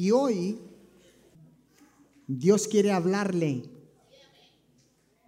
Y 0.00 0.12
hoy 0.12 0.58
Dios 2.26 2.66
quiere 2.66 2.90
hablarle 2.90 3.68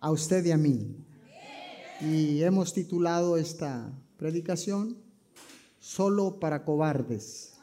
a 0.00 0.10
usted 0.10 0.42
y 0.46 0.50
a 0.50 0.56
mí. 0.56 0.96
Y 2.00 2.42
hemos 2.42 2.72
titulado 2.72 3.36
esta 3.36 3.92
predicación 4.16 4.96
Solo 5.78 6.40
para 6.40 6.64
cobardes. 6.64 7.58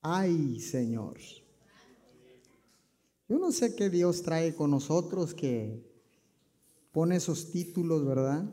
Ay, 0.00 0.58
Señor. 0.58 1.18
Yo 3.28 3.38
no 3.38 3.52
sé 3.52 3.76
qué 3.76 3.90
Dios 3.90 4.22
trae 4.22 4.54
con 4.54 4.70
nosotros 4.70 5.34
que 5.34 5.84
pone 6.92 7.16
esos 7.16 7.50
títulos, 7.50 8.06
¿verdad? 8.06 8.50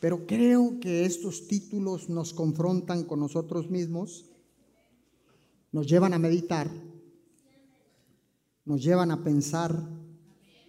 Pero 0.00 0.26
creo 0.26 0.80
que 0.80 1.04
estos 1.04 1.46
títulos 1.46 2.08
nos 2.08 2.34
confrontan 2.34 3.04
con 3.04 3.20
nosotros 3.20 3.70
mismos, 3.70 4.32
nos 5.76 5.86
llevan 5.86 6.14
a 6.14 6.18
meditar, 6.18 6.70
nos 8.64 8.82
llevan 8.82 9.10
a 9.10 9.22
pensar, 9.22 9.78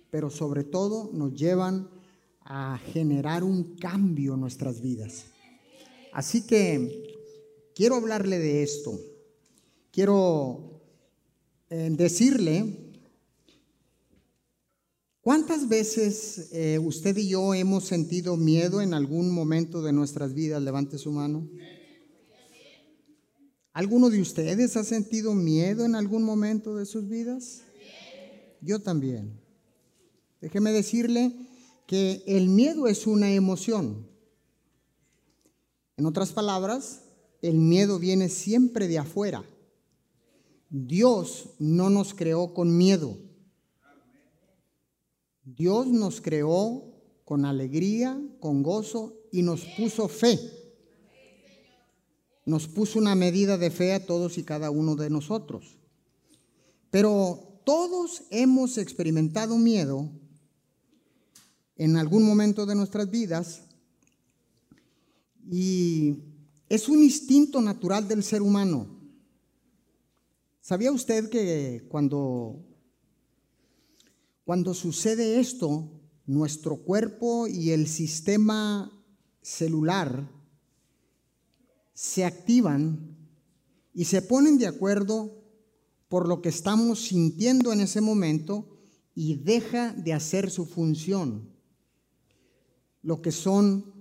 pero 0.09 0.30
sobre 0.30 0.66
todo 0.66 1.09
nos 1.14 1.34
llevan 1.34 1.90
a 2.41 2.77
generar 2.91 3.45
un 3.45 3.78
cambio 3.78 4.34
en 4.34 4.41
nuestras 4.41 4.81
vidas. 4.81 5.28
Así 6.12 6.45
que 6.45 7.05
quiero 7.73 7.95
hablarle 7.95 8.38
de 8.38 8.64
esto. 8.64 9.00
Quiero 9.91 10.81
eh, 11.70 11.88
decirle 11.89 12.84
¿Cuántas 15.22 15.67
veces 15.67 16.53
eh, 16.53 16.80
usted 16.80 17.17
y 17.17 17.28
yo 17.28 17.53
hemos 17.53 17.84
sentido 17.84 18.38
miedo 18.38 18.80
en 18.80 18.94
algún 18.94 19.30
momento 19.34 19.81
de 19.81 19.92
nuestras 19.92 20.34
vidas? 20.34 20.64
Levante 20.64 20.98
su 20.98 21.12
mano. 21.12 21.45
¿Alguno 23.77 24.09
de 24.09 24.20
ustedes 24.20 24.76
ha 24.76 24.84
sentido 24.84 25.36
miedo 25.36 25.86
en 25.86 25.94
algún 25.94 26.23
momento 26.23 26.76
de 26.76 26.88
sus 26.88 27.08
vidas? 27.08 27.62
Yo 28.59 28.80
también. 28.80 29.39
Déjeme 30.42 30.72
decirle 30.72 31.31
que 31.86 32.23
el 32.25 32.50
miedo 32.50 32.88
es 32.88 33.05
una 33.05 33.31
emoción. 33.31 34.08
En 35.95 36.08
otras 36.08 36.31
palabras, 36.31 37.03
el 37.44 37.59
miedo 37.59 38.00
viene 38.00 38.30
siempre 38.30 38.88
de 38.88 38.98
afuera. 38.98 39.44
Dios 40.72 41.50
no 41.59 41.92
nos 41.92 42.16
creó 42.16 42.55
con 42.55 42.75
miedo. 42.75 43.16
Dios 45.44 45.86
nos 45.86 46.20
creó 46.20 46.83
con 47.25 47.45
alegría, 47.45 48.20
con 48.39 48.64
gozo 48.64 49.14
y 49.31 49.44
nos 49.44 49.64
puso 49.78 50.08
fe. 50.08 50.56
Nos 52.48 52.70
puso 52.70 52.98
una 52.98 53.14
medida 53.14 53.58
de 53.58 53.70
fe 53.70 53.92
a 53.92 54.06
todos 54.06 54.38
y 54.38 54.44
cada 54.44 54.72
uno 54.72 54.95
de 54.95 55.09
nosotros. 55.09 55.78
Pero 56.89 57.59
todos 57.66 58.23
hemos 58.30 58.78
experimentado 58.78 59.58
miedo 59.58 60.09
en 61.76 61.98
algún 61.98 62.23
momento 62.23 62.66
de 62.66 62.76
nuestras 62.76 63.12
vidas 63.12 63.64
y 65.52 66.16
es 66.70 66.88
un 66.88 67.04
instinto 67.04 67.62
natural 67.62 68.08
del 68.08 68.23
ser 68.23 68.42
humano. 68.42 68.88
¿Sabía 70.61 70.94
usted 70.94 71.30
que 71.30 71.86
cuando 71.89 72.64
cuando 74.45 74.73
sucede 74.73 75.42
esto, 75.42 75.92
nuestro 76.26 76.78
cuerpo 76.78 77.45
y 77.45 77.72
el 77.72 77.89
sistema 77.89 78.89
celular 79.42 80.36
se 81.98 82.26
activan 82.26 83.17
y 83.92 84.06
se 84.06 84.22
ponen 84.22 84.59
de 84.59 84.67
acuerdo 84.67 85.31
por 86.09 86.28
lo 86.28 86.44
que 86.44 86.50
estamos 86.50 87.08
sintiendo 87.08 87.73
en 87.73 87.81
ese 87.81 88.02
momento 88.02 88.70
y 89.16 89.34
deja 89.34 89.94
de 89.94 90.14
hacer 90.14 90.52
su 90.52 90.67
función, 90.67 91.50
lo 93.02 93.23
que 93.23 93.32
son 93.32 93.95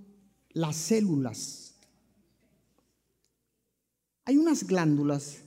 las 0.51 0.77
células. 0.77 1.77
Hay 4.27 4.37
unas 4.37 4.65
glándulas 4.65 5.39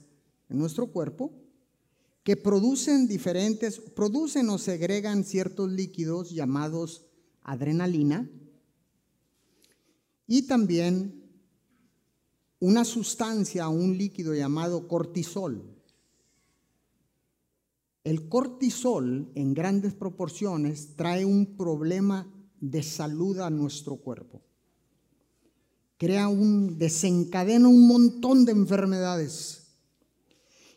en 0.48 0.58
nuestro 0.58 0.88
cuerpo 0.88 1.32
que 2.24 2.36
producen 2.36 3.06
diferentes, 3.06 3.78
producen 3.78 4.50
o 4.50 4.58
segregan 4.58 5.22
ciertos 5.22 5.70
líquidos 5.70 6.30
llamados 6.30 7.06
adrenalina 7.42 8.28
y 10.26 10.48
también 10.48 11.19
una 12.60 12.84
sustancia, 12.84 13.68
un 13.68 13.98
líquido 13.98 14.34
llamado 14.34 14.86
cortisol. 14.86 15.76
El 18.04 18.28
cortisol 18.28 19.30
en 19.34 19.52
grandes 19.52 19.94
proporciones 19.94 20.94
trae 20.96 21.24
un 21.24 21.56
problema 21.56 22.32
de 22.60 22.82
salud 22.82 23.40
a 23.40 23.50
nuestro 23.50 23.96
cuerpo. 23.96 24.40
Crea 25.98 26.28
un, 26.28 26.78
desencadena 26.78 27.68
un 27.68 27.86
montón 27.86 28.44
de 28.44 28.52
enfermedades 28.52 29.60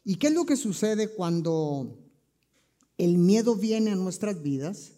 ¿Y 0.05 0.15
qué 0.15 0.27
es 0.27 0.33
lo 0.33 0.45
que 0.45 0.57
sucede 0.57 1.07
cuando 1.07 1.97
el 2.97 3.17
miedo 3.17 3.55
viene 3.55 3.91
a 3.91 3.95
nuestras 3.95 4.41
vidas? 4.41 4.91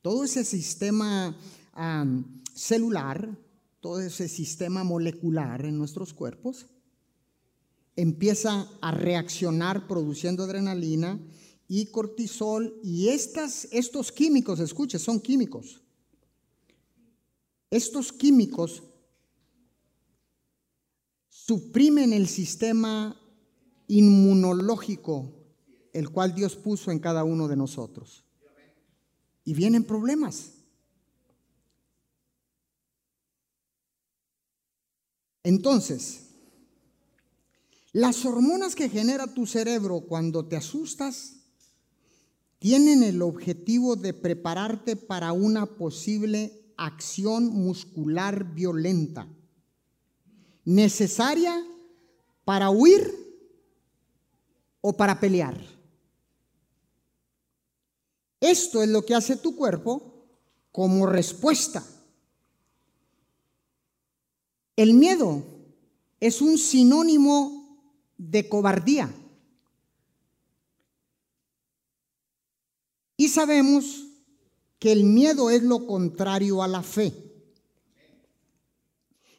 Todo 0.00 0.22
ese 0.22 0.44
sistema 0.44 1.36
celular, 2.54 3.36
todo 3.82 4.00
ese 4.00 4.28
sistema 4.28 4.84
molecular 4.84 5.66
en 5.66 5.76
nuestros 5.76 6.14
cuerpos, 6.14 6.66
empieza 7.96 8.66
a 8.80 8.92
reaccionar 8.92 9.86
produciendo 9.86 10.44
adrenalina 10.44 11.20
y 11.68 11.86
cortisol 11.86 12.80
y 12.82 13.08
estas, 13.08 13.68
estos 13.72 14.12
químicos, 14.12 14.60
escuche, 14.60 14.98
son 14.98 15.20
químicos. 15.20 15.82
Estos 17.70 18.12
químicos 18.12 18.84
suprimen 21.28 22.12
el 22.12 22.28
sistema 22.28 23.20
inmunológico 23.88 25.42
el 25.92 26.08
cual 26.10 26.34
Dios 26.34 26.56
puso 26.56 26.90
en 26.90 27.00
cada 27.00 27.24
uno 27.24 27.48
de 27.48 27.56
nosotros. 27.56 28.24
Y 29.44 29.54
vienen 29.54 29.84
problemas. 29.84 30.61
Entonces, 35.44 36.28
las 37.92 38.24
hormonas 38.24 38.74
que 38.74 38.88
genera 38.88 39.34
tu 39.34 39.46
cerebro 39.46 40.00
cuando 40.00 40.46
te 40.46 40.56
asustas 40.56 41.34
tienen 42.58 43.02
el 43.02 43.22
objetivo 43.22 43.96
de 43.96 44.14
prepararte 44.14 44.96
para 44.96 45.32
una 45.32 45.66
posible 45.66 46.72
acción 46.76 47.48
muscular 47.48 48.54
violenta, 48.54 49.28
necesaria 50.64 51.62
para 52.44 52.70
huir 52.70 53.12
o 54.80 54.96
para 54.96 55.18
pelear. 55.18 55.60
Esto 58.40 58.82
es 58.82 58.88
lo 58.88 59.04
que 59.04 59.14
hace 59.14 59.36
tu 59.36 59.54
cuerpo 59.54 60.26
como 60.72 61.06
respuesta. 61.06 61.84
El 64.76 64.94
miedo 64.94 65.42
es 66.20 66.40
un 66.40 66.56
sinónimo 66.56 67.78
de 68.16 68.48
cobardía. 68.48 69.12
Y 73.16 73.28
sabemos 73.28 74.04
que 74.78 74.92
el 74.92 75.04
miedo 75.04 75.50
es 75.50 75.62
lo 75.62 75.86
contrario 75.86 76.62
a 76.62 76.68
la 76.68 76.82
fe. 76.82 77.12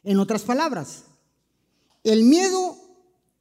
En 0.02 0.18
otras 0.18 0.42
palabras, 0.42 1.04
el 2.02 2.24
miedo 2.24 2.76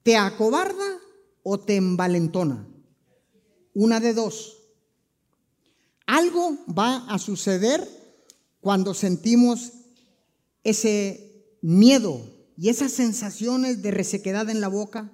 te 0.03 0.17
acobarda 0.17 0.99
o 1.43 1.59
te 1.59 1.75
envalentona. 1.75 2.67
Una 3.73 3.99
de 3.99 4.13
dos. 4.13 4.57
Algo 6.05 6.57
va 6.67 7.05
a 7.07 7.19
suceder 7.19 7.87
cuando 8.61 8.93
sentimos 8.93 9.71
ese 10.63 11.32
miedo 11.63 12.21
y 12.57 12.69
esas 12.69 12.91
sensaciones 12.91 13.81
de 13.81 13.89
resequedad 13.89 14.49
en 14.49 14.61
la 14.61 14.67
boca, 14.67 15.11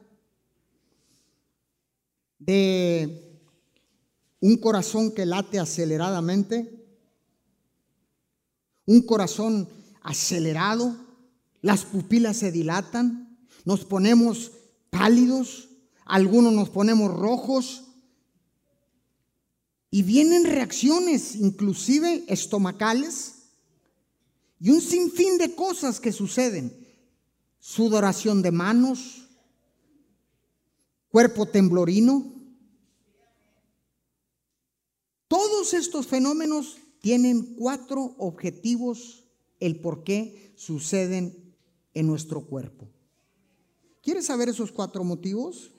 de 2.40 3.40
un 4.42 4.57
corazón 4.57 5.12
que 5.13 5.25
late 5.25 5.60
aceleradamente, 5.60 6.86
un 8.86 9.04
corazón 9.04 9.69
acelerado, 10.01 10.96
las 11.62 11.86
pupilas 11.86 12.38
se 12.38 12.52
dilatan, 12.52 13.48
nos 13.63 13.86
ponemos 13.86 14.52
pálidos, 14.90 15.69
algunos 16.06 16.52
nos 16.52 16.69
ponemos 16.69 17.13
rojos 17.13 17.84
y 19.92 20.02
vienen 20.02 20.45
reacciones, 20.45 21.36
inclusive 21.36 22.24
estomacales, 22.28 23.39
y 24.60 24.72
un 24.72 24.82
sinfín 24.82 25.38
de 25.38 25.56
cosas 25.56 26.00
que 26.00 26.12
suceden. 26.12 26.88
Sudoración 27.60 28.42
de 28.42 28.52
manos, 28.52 29.28
cuerpo 31.10 31.46
temblorino. 31.46 32.34
Todos 35.28 35.74
estos 35.74 36.08
fenómenos 36.08 36.78
tienen 37.02 37.56
cuatro 37.56 38.16
objetivos 38.18 39.24
el 39.60 39.80
por 39.80 40.04
qué 40.04 40.54
suceden 40.56 41.54
en 41.94 42.08
nuestro 42.08 42.46
cuerpo. 42.46 42.88
¿Quieres 44.02 44.26
saber 44.26 44.50
esos 44.50 44.72
cuatro 44.72 45.04
motivos? 45.04 45.72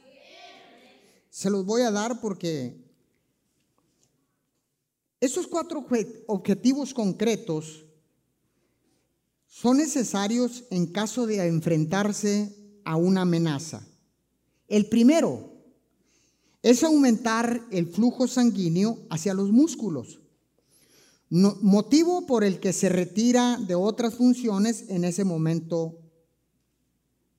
Se 1.31 1.50
los 1.50 1.65
voy 1.65 1.83
a 1.83 1.91
dar 1.91 2.21
porque 2.21 2.85
esos 5.21 5.47
cuatro 5.47 5.87
objetivos 6.26 6.94
concretos 6.94 7.87
son 9.50 9.79
necesarios 9.79 10.64
en 10.70 10.87
caso 10.87 11.26
de 11.26 11.44
enfrentarse 11.44 12.56
a 12.85 12.97
una 12.97 13.23
amenaza. 13.23 13.85
El 14.69 14.87
primero 14.87 15.52
es 16.62 16.85
aumentar 16.85 17.67
el 17.73 17.87
flujo 17.87 18.29
sanguíneo 18.29 18.99
hacia 19.11 19.35
los 19.35 19.50
músculos, 19.50 20.20
motivo 21.29 22.26
por 22.26 22.44
el 22.44 22.61
que 22.61 22.73
se 22.73 22.88
retira 22.88 23.58
de 23.58 23.75
otras 23.75 24.14
funciones 24.14 24.85
en 24.88 25.05
ese 25.05 25.25
momento, 25.25 25.99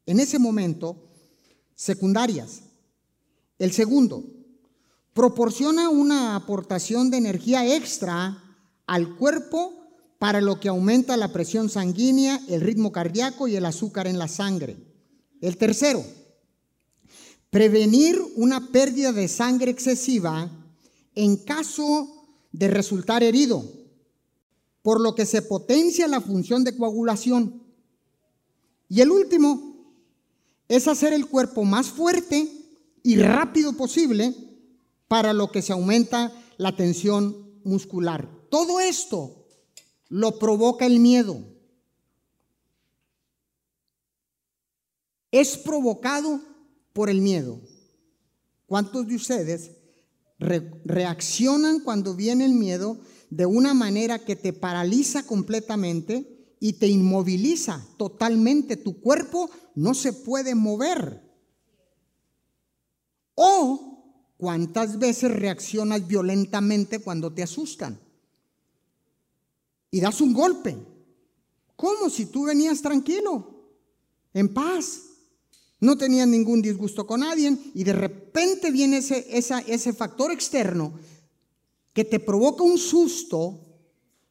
en 0.05 0.19
ese 0.19 0.37
momento 0.37 1.07
secundarias. 1.75 2.63
El 3.57 3.71
segundo, 3.71 4.25
proporciona 5.13 5.89
una 5.89 6.35
aportación 6.35 7.09
de 7.09 7.17
energía 7.17 7.75
extra 7.75 8.43
al 8.85 9.15
cuerpo 9.15 9.80
para 10.21 10.39
lo 10.39 10.59
que 10.59 10.69
aumenta 10.69 11.17
la 11.17 11.33
presión 11.33 11.67
sanguínea, 11.67 12.39
el 12.47 12.61
ritmo 12.61 12.91
cardíaco 12.91 13.47
y 13.47 13.55
el 13.55 13.65
azúcar 13.65 14.05
en 14.05 14.19
la 14.19 14.27
sangre. 14.27 14.77
El 15.41 15.57
tercero, 15.57 16.05
prevenir 17.49 18.21
una 18.35 18.67
pérdida 18.71 19.13
de 19.13 19.27
sangre 19.27 19.71
excesiva 19.71 20.47
en 21.15 21.37
caso 21.37 22.07
de 22.51 22.67
resultar 22.67 23.23
herido, 23.23 23.65
por 24.83 25.01
lo 25.01 25.15
que 25.15 25.25
se 25.25 25.41
potencia 25.41 26.07
la 26.07 26.21
función 26.21 26.63
de 26.63 26.77
coagulación. 26.77 27.63
Y 28.89 29.01
el 29.01 29.09
último 29.09 29.95
es 30.67 30.87
hacer 30.87 31.13
el 31.13 31.25
cuerpo 31.25 31.63
más 31.63 31.87
fuerte 31.87 32.47
y 33.01 33.15
rápido 33.15 33.73
posible 33.73 34.35
para 35.07 35.33
lo 35.33 35.51
que 35.51 35.63
se 35.63 35.73
aumenta 35.73 36.31
la 36.57 36.75
tensión 36.75 37.59
muscular. 37.63 38.29
Todo 38.51 38.79
esto 38.79 39.40
lo 40.11 40.37
provoca 40.37 40.85
el 40.85 40.99
miedo. 40.99 41.41
Es 45.31 45.57
provocado 45.57 46.41
por 46.91 47.09
el 47.09 47.21
miedo. 47.21 47.61
¿Cuántos 48.65 49.07
de 49.07 49.15
ustedes 49.15 49.71
reaccionan 50.37 51.79
cuando 51.79 52.13
viene 52.13 52.43
el 52.43 52.55
miedo 52.55 52.99
de 53.29 53.45
una 53.45 53.73
manera 53.73 54.19
que 54.19 54.35
te 54.35 54.51
paraliza 54.51 55.23
completamente 55.23 56.55
y 56.59 56.73
te 56.73 56.87
inmoviliza 56.87 57.81
totalmente? 57.95 58.75
Tu 58.75 58.99
cuerpo 58.99 59.49
no 59.75 59.93
se 59.93 60.11
puede 60.11 60.55
mover. 60.55 61.23
¿O 63.35 64.33
cuántas 64.35 64.99
veces 64.99 65.31
reaccionas 65.31 66.05
violentamente 66.05 66.99
cuando 66.99 67.31
te 67.31 67.43
asustan? 67.43 68.10
Y 69.91 69.99
das 69.99 70.21
un 70.21 70.33
golpe. 70.33 70.77
¿Cómo 71.75 72.09
si 72.09 72.27
tú 72.27 72.45
venías 72.45 72.81
tranquilo, 72.81 73.67
en 74.33 74.53
paz? 74.53 75.01
No 75.79 75.97
tenías 75.97 76.27
ningún 76.27 76.61
disgusto 76.61 77.05
con 77.05 77.19
nadie 77.21 77.57
y 77.73 77.83
de 77.83 77.93
repente 77.93 78.71
viene 78.71 78.97
ese, 78.97 79.25
ese 79.31 79.93
factor 79.93 80.31
externo 80.31 80.93
que 81.91 82.05
te 82.05 82.19
provoca 82.19 82.63
un 82.63 82.77
susto 82.77 83.59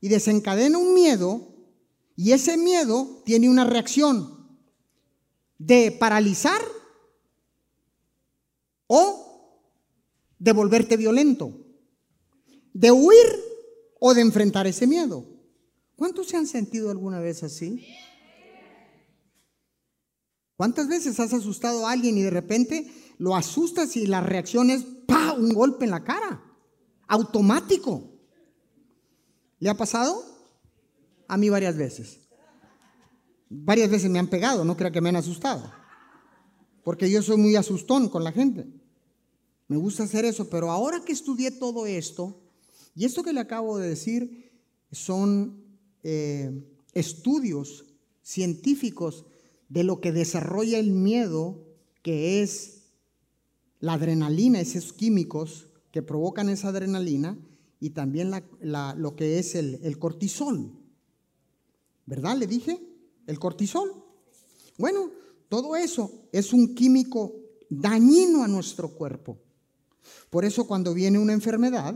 y 0.01 0.09
desencadena 0.09 0.79
un 0.79 0.95
miedo 0.95 1.49
y 2.17 2.33
ese 2.33 2.57
miedo 2.57 3.23
tiene 3.25 3.51
una 3.51 3.65
reacción 3.65 4.41
de 5.59 5.91
paralizar 5.93 6.61
o 8.87 9.59
de 10.39 10.53
volverte 10.53 10.97
violento, 10.97 11.53
de 12.73 12.93
huir 12.93 13.45
o 13.99 14.15
de 14.15 14.23
enfrentar 14.23 14.67
ese 14.67 14.87
miedo. 14.87 15.40
¿Cuántos 16.01 16.29
se 16.29 16.39
han 16.39 16.47
sentido 16.47 16.91
alguna 16.91 17.21
vez 17.21 17.43
así? 17.43 17.87
¿Cuántas 20.57 20.89
veces 20.89 21.21
has 21.21 21.35
asustado 21.35 21.87
a 21.87 21.91
alguien 21.91 22.17
y 22.17 22.23
de 22.23 22.31
repente 22.31 22.91
lo 23.19 23.37
asustas 23.37 23.95
y 23.99 24.07
la 24.07 24.23
reacción 24.23 24.71
es 24.71 24.83
¡pa! 25.07 25.35
un 25.35 25.53
golpe 25.53 25.85
en 25.85 25.91
la 25.91 26.03
cara? 26.03 26.43
Automático. 27.07 28.15
¿Le 29.59 29.69
ha 29.69 29.77
pasado? 29.77 30.25
A 31.29 31.37
mí 31.37 31.51
varias 31.51 31.77
veces. 31.77 32.21
Varias 33.51 33.91
veces 33.91 34.11
me 34.11 34.21
han 34.21 34.29
pegado, 34.29 34.65
no 34.65 34.79
crea 34.79 34.91
que 34.91 35.03
me 35.03 35.11
han 35.11 35.17
asustado. 35.17 35.71
Porque 36.83 37.11
yo 37.11 37.21
soy 37.21 37.37
muy 37.37 37.57
asustón 37.57 38.09
con 38.09 38.25
la 38.25 38.33
gente. 38.33 38.67
Me 39.69 39.77
gusta 39.77 40.05
hacer 40.05 40.25
eso, 40.25 40.49
pero 40.49 40.71
ahora 40.71 41.05
que 41.05 41.13
estudié 41.13 41.51
todo 41.51 41.85
esto, 41.85 42.41
y 42.95 43.05
esto 43.05 43.23
que 43.23 43.35
le 43.35 43.41
acabo 43.41 43.77
de 43.77 43.91
decir 43.91 44.51
son 44.91 45.60
eh, 46.03 46.51
estudios 46.95 47.85
científicos 48.23 49.25
de 49.69 49.85
lo 49.85 50.01
que 50.01 50.13
desarrolla 50.13 50.79
el 50.79 50.93
miedo, 50.93 51.65
que 52.03 52.43
es 52.43 52.83
la 53.79 53.95
adrenalina, 53.95 54.61
esos 54.61 54.93
químicos 54.93 55.69
que 55.91 56.03
provocan 56.03 56.49
esa 56.49 56.69
adrenalina, 56.69 57.39
y 57.81 57.91
también 57.91 58.31
lo 58.61 59.17
que 59.17 59.39
es 59.39 59.55
el, 59.55 59.81
el 59.83 59.99
cortisol. 59.99 60.73
¿Verdad? 62.07 62.37
Le 62.37 62.47
dije, 62.47 62.79
el 63.27 63.39
cortisol. 63.39 63.91
Bueno, 64.77 65.11
todo 65.49 65.77
eso 65.77 66.29
es 66.33 66.53
un 66.53 66.75
químico 66.75 67.35
dañino 67.69 68.43
a 68.43 68.49
nuestro 68.49 68.91
cuerpo. 68.91 69.39
Por 70.29 70.45
eso 70.45 70.67
cuando 70.67 70.93
viene 70.95 71.19
una 71.19 71.33
enfermedad, 71.33 71.95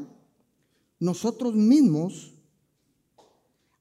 nosotros 1.01 1.55
mismos 1.55 2.34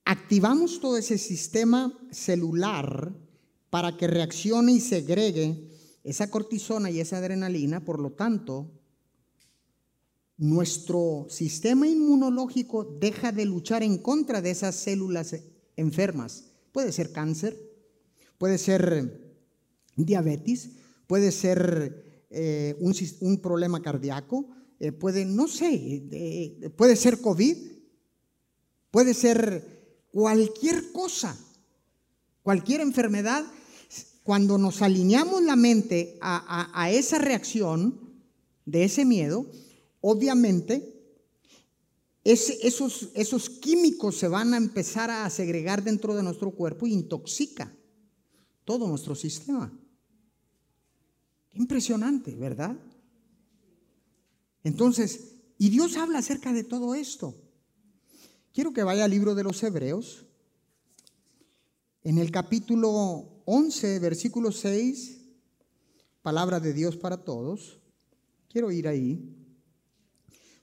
activamos 0.05 0.79
todo 0.79 0.97
ese 0.97 1.17
sistema 1.17 1.97
celular 2.11 3.13
para 3.69 3.97
que 3.97 4.07
reaccione 4.07 4.73
y 4.73 4.79
segregue 4.79 5.69
esa 6.03 6.29
cortisona 6.29 6.91
y 6.91 6.99
esa 6.99 7.17
adrenalina, 7.17 7.83
por 7.83 7.99
lo 7.99 8.11
tanto, 8.11 8.69
nuestro 10.37 11.27
sistema 11.29 11.87
inmunológico 11.87 12.83
deja 12.83 13.31
de 13.31 13.45
luchar 13.45 13.83
en 13.83 13.97
contra 13.97 14.41
de 14.41 14.51
esas 14.51 14.75
células 14.75 15.35
enfermas. 15.77 16.51
Puede 16.71 16.91
ser 16.91 17.11
cáncer, 17.11 17.57
puede 18.37 18.57
ser 18.57 19.37
diabetes, 19.95 20.71
puede 21.07 21.31
ser 21.31 22.25
eh, 22.29 22.75
un, 22.79 23.37
problema 23.37 23.81
cardíaco, 23.81 24.49
eh, 24.79 24.91
puede, 24.91 25.25
no 25.25 25.47
sé, 25.47 26.03
eh, 26.11 26.69
puede 26.75 26.95
ser 26.95 27.21
COVID, 27.21 27.57
puede 28.91 29.13
ser 29.13 29.82
cualquier 30.13 30.91
cosa, 30.91 31.35
cualquier 32.43 32.81
enfermedad, 32.81 33.43
cuando 34.21 34.59
nos 34.59 34.83
alineamos 34.83 35.41
la 35.41 35.55
mente 35.55 36.17
a, 36.21 36.89
esa 36.91 37.17
reacción 37.17 37.99
de 38.63 38.85
ese 38.85 39.05
miedo, 39.05 39.47
obviamente 40.01 40.93
esos, 42.23 43.09
esos 43.15 43.49
químicos 43.49 44.15
se 44.15 44.27
van 44.27 44.53
a 44.53 44.57
empezar 44.57 45.09
a 45.09 45.29
segregar 45.31 45.83
dentro 45.83 46.15
de 46.15 46.23
nuestro 46.23 46.51
cuerpo 46.51 46.85
y 46.85 46.93
intoxica 46.93 47.75
todo 48.63 48.87
nuestro 48.87 49.15
sistema. 49.15 49.77
Impresionante, 51.53 52.35
¿verdad? 52.35 52.77
Entonces, 54.63 55.33
y 55.57 55.69
Dios 55.69 55.97
habla 55.97 56.19
acerca 56.19 56.53
de 56.53 56.63
todo 56.63 56.93
esto. 56.93 57.42
Quiero 58.53 58.71
que 58.71 58.83
vaya 58.83 59.05
al 59.05 59.09
libro 59.09 59.33
de 59.33 59.41
los 59.41 59.63
Hebreos, 59.63 60.27
en 62.03 62.19
el 62.19 62.29
capítulo 62.29 63.41
11, 63.45 63.97
versículo 63.97 64.51
6, 64.51 65.21
palabra 66.21 66.59
de 66.59 66.71
Dios 66.71 66.95
para 66.95 67.17
todos. 67.17 67.79
Quiero 68.49 68.71
ir 68.71 68.87
ahí. 68.87 69.35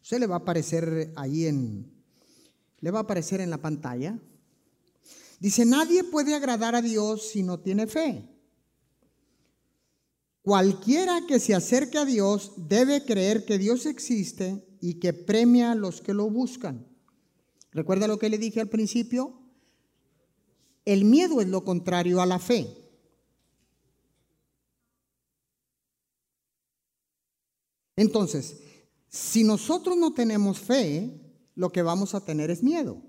Usted 0.00 0.20
le 0.20 0.28
va 0.28 0.36
a 0.36 0.38
aparecer 0.38 1.12
ahí 1.16 1.46
en, 1.46 1.92
le 2.78 2.92
va 2.92 3.00
a 3.00 3.02
aparecer 3.02 3.40
en 3.40 3.50
la 3.50 3.58
pantalla. 3.58 4.16
Dice, 5.40 5.64
nadie 5.64 6.04
puede 6.04 6.36
agradar 6.36 6.76
a 6.76 6.82
Dios 6.82 7.30
si 7.30 7.42
no 7.42 7.58
tiene 7.58 7.88
fe. 7.88 8.24
Cualquiera 10.42 11.22
que 11.26 11.40
se 11.40 11.56
acerque 11.56 11.98
a 11.98 12.04
Dios 12.04 12.52
debe 12.56 13.04
creer 13.04 13.44
que 13.44 13.58
Dios 13.58 13.84
existe 13.84 14.64
y 14.80 15.00
que 15.00 15.12
premia 15.12 15.72
a 15.72 15.74
los 15.74 16.00
que 16.00 16.14
lo 16.14 16.30
buscan. 16.30 16.89
¿Recuerda 17.72 18.08
lo 18.08 18.18
que 18.18 18.28
le 18.28 18.38
dije 18.38 18.60
al 18.60 18.68
principio? 18.68 19.34
El 20.84 21.04
miedo 21.04 21.40
es 21.40 21.48
lo 21.48 21.64
contrario 21.64 22.20
a 22.20 22.26
la 22.26 22.38
fe. 22.38 22.76
Entonces, 27.96 28.60
si 29.08 29.44
nosotros 29.44 29.96
no 29.96 30.14
tenemos 30.14 30.58
fe, 30.58 31.20
lo 31.54 31.70
que 31.70 31.82
vamos 31.82 32.14
a 32.14 32.24
tener 32.24 32.50
es 32.50 32.62
miedo. 32.62 33.02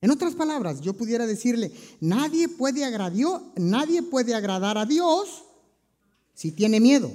En 0.00 0.10
otras 0.10 0.34
palabras, 0.34 0.80
yo 0.80 0.92
pudiera 0.92 1.26
decirle, 1.26 1.72
nadie 2.00 2.48
puede, 2.48 2.84
agradar, 2.84 3.40
nadie 3.56 4.02
puede 4.02 4.34
agradar 4.34 4.78
a 4.78 4.84
Dios 4.84 5.44
si 6.34 6.52
tiene 6.52 6.78
miedo. 6.78 7.10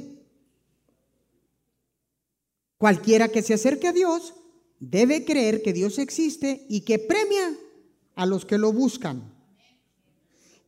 Cualquiera 2.77 3.29
que 3.29 3.43
se 3.43 3.53
acerque 3.53 3.87
a 3.87 3.93
Dios 3.93 4.33
debe 4.79 5.25
creer 5.25 5.62
que 5.62 5.74
Dios 5.74 6.00
existe 6.00 6.65
y 6.69 6.81
que 6.81 7.00
premia 7.00 7.57
a 8.15 8.25
los 8.25 8.45
que 8.45 8.57
lo 8.57 8.71
buscan. 8.71 9.33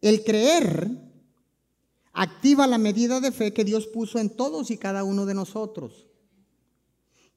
El 0.02 0.24
creer 0.24 0.90
activa 2.14 2.68
la 2.68 2.78
medida 2.78 3.20
de 3.20 3.32
fe 3.32 3.54
que 3.54 3.64
Dios 3.64 3.88
puso 3.88 4.20
en 4.20 4.30
todos 4.30 4.72
y 4.72 4.78
cada 4.78 5.04
uno 5.04 5.26
de 5.26 5.34
nosotros. 5.34 6.08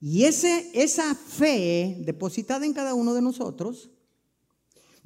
Y 0.00 0.25
ese, 0.25 0.71
esa 0.75 1.14
fe 1.14 1.97
depositada 2.00 2.66
en 2.66 2.75
cada 2.75 2.95
uno 2.95 3.14
de 3.14 3.23
nosotros 3.23 3.90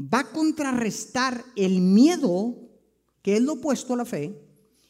va 0.00 0.20
a 0.20 0.30
contrarrestar 0.32 1.44
el 1.56 1.80
miedo, 1.80 2.56
que 3.22 3.36
es 3.36 3.42
lo 3.42 3.54
opuesto 3.54 3.94
a 3.94 3.98
la 3.98 4.04
fe, 4.04 4.40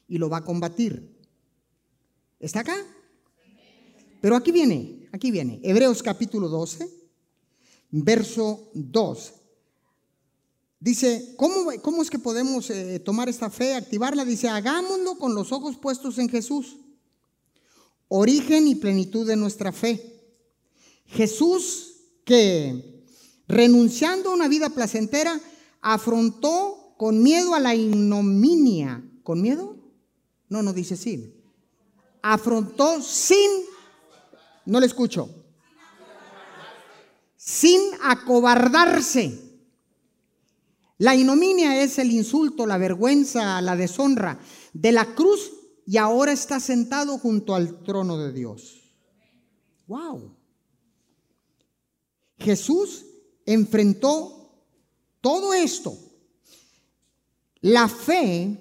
y 0.07 0.19
lo 0.19 0.31
va 0.31 0.39
a 0.39 0.45
combatir. 0.45 1.17
¿Está 2.41 2.61
acá? 2.61 2.77
Pero 4.21 4.37
aquí 4.37 4.53
viene, 4.53 4.98
aquí 5.13 5.31
viene, 5.31 5.61
Hebreos 5.63 6.03
capítulo 6.03 6.49
12, 6.49 6.89
verso 7.91 8.71
2. 8.75 9.33
Dice, 10.81 11.35
¿cómo, 11.37 11.71
cómo 11.83 12.03
es 12.03 12.11
que 12.11 12.19
podemos 12.19 12.71
eh, 12.71 13.01
tomar 13.01 13.29
esta 13.29 13.51
fe, 13.51 13.75
activarla? 13.75 14.25
Dice, 14.25 14.49
hagámoslo 14.49 15.19
con 15.19 15.35
los 15.35 15.51
ojos 15.53 15.77
puestos 15.77 16.19
en 16.19 16.29
Jesús, 16.29 16.77
origen 18.07 18.69
y 18.69 18.77
plenitud 18.77 19.27
de 19.27 19.37
nuestra 19.37 19.73
fe. 19.73 20.15
Jesús 21.07 21.95
que 22.25 22.99
renunciando 23.49 24.31
a 24.31 24.35
una 24.35 24.47
vida 24.47 24.69
placentera, 24.69 25.41
afrontó 25.81 26.95
con 26.99 27.23
miedo 27.23 27.55
a 27.55 27.61
la 27.61 27.75
ignominia. 27.75 29.03
¿Con 29.23 29.41
miedo? 29.41 29.77
No, 30.49 30.63
no 30.63 30.73
dice 30.73 30.97
sin. 30.97 31.35
Afrontó 32.23 33.01
sin, 33.03 33.51
no 34.69 34.81
le 34.81 34.87
escucho, 34.87 35.31
sin 37.37 37.81
acobardarse. 38.03 39.47
La 40.99 41.15
ignominia 41.15 41.83
es 41.83 41.99
el 41.99 42.13
insulto, 42.13 42.67
la 42.67 42.77
vergüenza, 42.77 43.63
la 43.63 43.77
deshonra 43.77 44.39
de 44.75 44.93
la 44.93 45.15
cruz 45.15 45.53
y 45.87 45.97
ahora 45.97 46.33
está 46.33 46.61
sentado 46.61 47.17
junto 47.19 47.55
al 47.55 47.83
trono 47.83 48.19
de 48.19 48.33
Dios. 48.33 48.83
Wow. 49.87 50.37
Jesús 52.39 53.07
enfrentó 53.47 54.53
todo 55.23 55.55
esto. 55.55 55.97
La 57.63 57.89
fe 57.89 58.59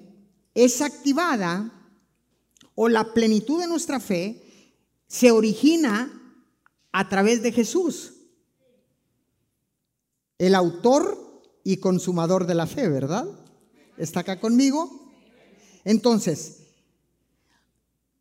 es 0.54 0.80
activada 0.80 1.70
o 2.74 2.88
la 2.88 3.12
plenitud 3.12 3.60
de 3.60 3.66
nuestra 3.66 4.00
fe 4.00 4.47
se 5.08 5.30
origina 5.30 6.12
a 6.92 7.08
través 7.08 7.42
de 7.42 7.50
Jesús, 7.50 8.12
el 10.36 10.54
autor 10.54 11.42
y 11.64 11.78
consumador 11.78 12.46
de 12.46 12.54
la 12.54 12.66
fe, 12.66 12.88
¿verdad? 12.88 13.26
¿Está 13.96 14.20
acá 14.20 14.38
conmigo? 14.38 15.10
Entonces, 15.84 16.58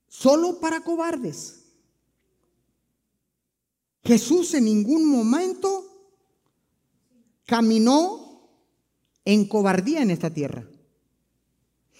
solo 0.07 0.59
para 0.59 0.81
cobardes. 0.81 1.65
Jesús 4.03 4.53
en 4.53 4.65
ningún 4.65 5.05
momento 5.05 5.85
caminó 7.45 8.49
en 9.25 9.45
cobardía 9.47 10.01
en 10.01 10.11
esta 10.11 10.33
tierra. 10.33 10.65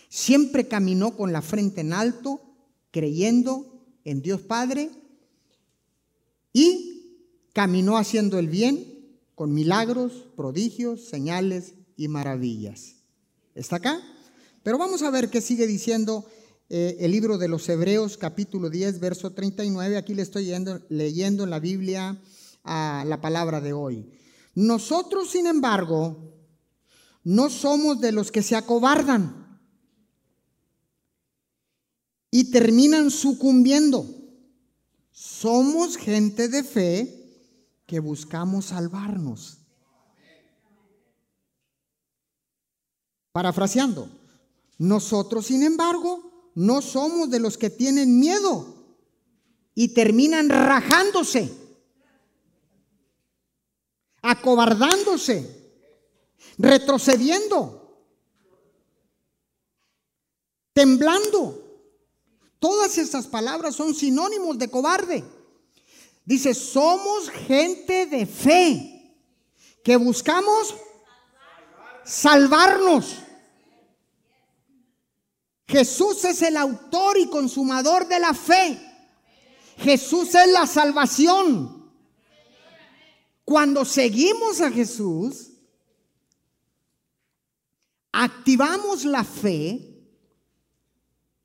Siempre 0.08 0.70
caminó 0.70 1.18
con 1.18 1.34
la 1.34 1.42
frente 1.42 1.82
en 1.82 1.92
alto, 1.92 2.42
creyendo 2.92 3.77
en 4.08 4.22
Dios 4.22 4.40
Padre 4.42 4.90
y 6.54 7.20
caminó 7.52 7.98
haciendo 7.98 8.40
el 8.40 8.48
bien 8.48 9.06
con 9.36 9.54
milagros, 9.54 10.30
prodigios, 10.38 11.10
señales 11.10 11.74
y 11.98 12.08
maravillas. 12.08 12.96
¿Está 13.54 13.76
acá? 13.76 14.02
Pero 14.64 14.78
vamos 14.78 15.04
a 15.04 15.12
ver 15.12 15.30
qué 15.30 15.42
sigue 15.42 15.68
diciendo 15.68 16.26
eh, 16.70 16.96
el 17.02 17.12
libro 17.12 17.38
de 17.38 17.50
los 17.50 17.68
Hebreos 17.68 18.18
capítulo 18.18 18.70
10, 18.70 19.02
verso 19.02 19.34
39. 19.34 19.98
Aquí 19.98 20.14
le 20.14 20.22
estoy 20.22 20.54
leyendo, 20.88 21.44
en 21.44 21.50
la 21.50 21.60
Biblia 21.60 22.18
a 22.64 23.04
la 23.06 23.20
palabra 23.20 23.60
de 23.60 23.74
hoy. 23.74 24.10
Nosotros, 24.56 25.32
sin 25.32 25.48
embargo, 25.48 26.34
no 27.26 27.50
somos 27.50 28.00
de 28.00 28.14
los 28.14 28.32
que 28.32 28.42
se 28.42 28.56
acobardan 28.56 29.47
y 32.32 32.52
terminan 32.52 33.12
sucumbiendo. 33.12 34.06
Somos 35.12 35.98
gente 35.98 36.48
de 36.48 36.64
fe 36.64 37.14
que 37.86 38.00
buscamos 38.00 38.66
salvarnos. 38.66 39.58
Parafraseando, 43.32 44.10
nosotros, 44.78 45.46
sin 45.46 45.64
embargo, 45.64 46.52
no 46.56 46.82
somos 46.82 47.30
de 47.30 47.40
los 47.40 47.58
que 47.58 47.70
tienen 47.70 48.20
miedo 48.20 48.76
y 49.76 49.90
terminan 49.90 50.50
rajándose 50.50 51.68
acobardándose, 54.28 55.72
retrocediendo, 56.58 58.04
temblando. 60.74 61.64
Todas 62.60 62.98
estas 62.98 63.28
palabras 63.28 63.76
son 63.76 63.94
sinónimos 63.94 64.58
de 64.58 64.70
cobarde. 64.70 65.24
Dice, 66.26 66.54
somos 66.54 67.30
gente 67.30 68.06
de 68.06 68.26
fe 68.26 69.16
que 69.84 69.96
buscamos 69.96 70.76
salvarnos. 72.04 73.16
Jesús 75.68 76.24
es 76.26 76.42
el 76.42 76.58
autor 76.58 77.18
y 77.18 77.30
consumador 77.30 78.08
de 78.08 78.20
la 78.20 78.34
fe. 78.34 78.82
Jesús 79.78 80.34
es 80.34 80.52
la 80.52 80.66
salvación. 80.66 81.92
Cuando 83.44 83.86
seguimos 83.86 84.60
a 84.60 84.72
Jesús, 84.72 85.52
activamos 88.12 89.06
la 89.06 89.24
fe, 89.24 89.87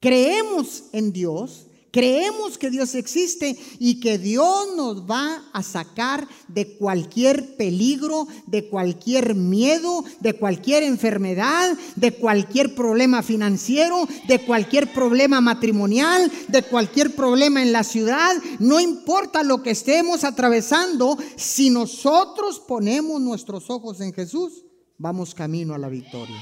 creemos 0.03 0.87
en 0.93 1.13
Dios, 1.13 1.69
creemos 1.93 2.59
que 2.59 2.71
Dios 2.71 2.97
existe 2.97 3.57
y 3.79 4.01
que 4.01 4.19
Dios 4.19 4.75
nos 4.77 5.09
va 5.09 5.45
a 5.53 5.63
sacar 5.63 6.27
de 6.49 6.77
cualquier 6.77 7.57
peligro, 7.57 8.27
de 8.49 8.69
cualquier 8.69 9.37
miedo, 9.37 10.05
de 10.19 10.33
cualquier 10.33 10.83
enfermedad, 10.83 11.79
de 11.95 12.13
cualquier 12.15 12.75
problema 12.75 13.23
financiero, 13.23 14.09
de 14.27 14.41
cualquier 14.45 14.93
problema 14.93 15.41
matrimonial, 15.41 16.33
de 16.49 16.65
cualquier 16.65 17.15
problema 17.15 17.63
en 17.63 17.71
la 17.71 17.85
ciudad. 17.85 18.35
No 18.59 18.81
importa 18.81 19.45
lo 19.45 19.63
que 19.63 19.71
estemos 19.71 20.25
atravesando, 20.25 21.17
si 21.37 21.71
nosotros 21.71 22.59
ponemos 22.59 23.21
nuestros 23.21 23.71
ojos 23.71 24.01
en 24.01 24.13
Jesús, 24.13 24.65
vamos 24.99 25.33
camino 25.33 25.75
a 25.75 25.79
la 25.79 25.89
victoria. 25.89 26.41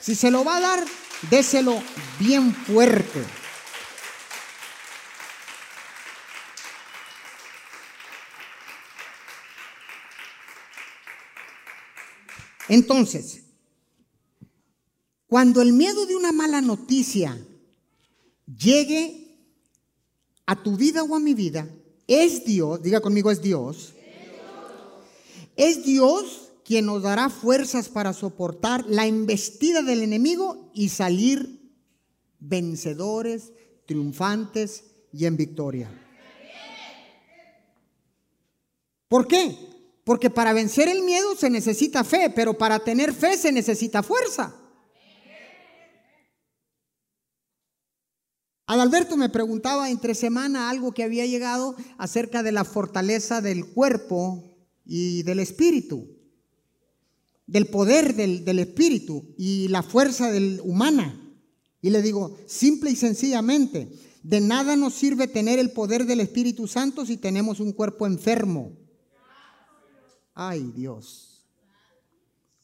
Si 0.00 0.16
se 0.16 0.32
lo 0.32 0.44
va 0.44 0.56
a 0.56 0.60
dar, 0.60 0.84
déselo 1.30 1.82
bien 2.18 2.54
fuerte. 2.54 3.24
Entonces, 12.68 13.42
cuando 15.26 15.60
el 15.60 15.72
miedo 15.72 16.06
de 16.06 16.16
una 16.16 16.32
mala 16.32 16.60
noticia 16.60 17.38
llegue 18.46 19.36
a 20.46 20.62
tu 20.62 20.76
vida 20.76 21.02
o 21.02 21.14
a 21.14 21.20
mi 21.20 21.34
vida, 21.34 21.68
es 22.06 22.44
Dios, 22.44 22.82
diga 22.82 23.00
conmigo, 23.00 23.30
es 23.30 23.42
Dios. 23.42 23.94
Es 25.56 25.84
Dios 25.84 26.51
quien 26.72 26.86
nos 26.86 27.02
dará 27.02 27.28
fuerzas 27.28 27.90
para 27.90 28.14
soportar 28.14 28.86
la 28.88 29.06
embestida 29.06 29.82
del 29.82 30.02
enemigo 30.02 30.70
y 30.72 30.88
salir 30.88 31.70
vencedores, 32.38 33.52
triunfantes 33.84 34.84
y 35.12 35.26
en 35.26 35.36
victoria. 35.36 35.90
¿Por 39.06 39.28
qué? 39.28 39.54
Porque 40.02 40.30
para 40.30 40.54
vencer 40.54 40.88
el 40.88 41.02
miedo 41.02 41.36
se 41.36 41.50
necesita 41.50 42.04
fe, 42.04 42.32
pero 42.34 42.56
para 42.56 42.78
tener 42.78 43.12
fe 43.12 43.36
se 43.36 43.52
necesita 43.52 44.02
fuerza. 44.02 44.56
Adalberto 48.66 49.18
me 49.18 49.28
preguntaba 49.28 49.90
entre 49.90 50.14
semana 50.14 50.70
algo 50.70 50.92
que 50.92 51.02
había 51.02 51.26
llegado 51.26 51.76
acerca 51.98 52.42
de 52.42 52.52
la 52.52 52.64
fortaleza 52.64 53.42
del 53.42 53.66
cuerpo 53.66 54.42
y 54.86 55.22
del 55.24 55.38
espíritu, 55.38 56.21
del 57.46 57.66
poder 57.66 58.14
del, 58.14 58.44
del 58.44 58.58
espíritu 58.58 59.34
y 59.36 59.68
la 59.68 59.82
fuerza 59.82 60.30
del, 60.30 60.60
humana. 60.62 61.18
Y 61.80 61.90
le 61.90 62.00
digo, 62.00 62.36
simple 62.46 62.90
y 62.90 62.96
sencillamente, 62.96 63.92
de 64.22 64.40
nada 64.40 64.76
nos 64.76 64.94
sirve 64.94 65.26
tener 65.26 65.58
el 65.58 65.72
poder 65.72 66.06
del 66.06 66.20
Espíritu 66.20 66.68
Santo 66.68 67.04
si 67.04 67.16
tenemos 67.16 67.58
un 67.58 67.72
cuerpo 67.72 68.06
enfermo. 68.06 68.72
Ay 70.34 70.72
Dios. 70.74 71.44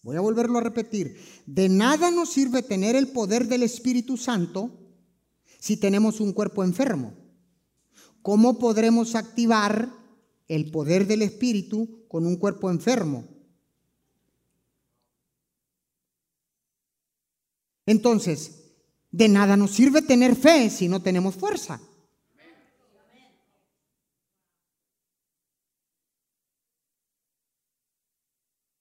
Voy 0.02 0.16
a 0.16 0.20
volverlo 0.20 0.58
a 0.58 0.62
repetir. 0.62 1.16
De 1.46 1.68
nada 1.68 2.10
nos 2.10 2.30
sirve 2.30 2.62
tener 2.62 2.94
el 2.94 3.08
poder 3.08 3.48
del 3.48 3.64
Espíritu 3.64 4.16
Santo 4.16 4.70
si 5.58 5.76
tenemos 5.76 6.20
un 6.20 6.32
cuerpo 6.32 6.62
enfermo. 6.62 7.12
¿Cómo 8.22 8.58
podremos 8.58 9.16
activar 9.16 9.92
el 10.46 10.70
poder 10.70 11.08
del 11.08 11.22
Espíritu 11.22 12.06
con 12.08 12.24
un 12.24 12.36
cuerpo 12.36 12.70
enfermo? 12.70 13.24
Entonces, 17.88 18.74
de 19.10 19.28
nada 19.28 19.56
nos 19.56 19.70
sirve 19.70 20.02
tener 20.02 20.36
fe 20.36 20.68
si 20.68 20.88
no 20.88 21.00
tenemos 21.00 21.36
fuerza. 21.36 21.80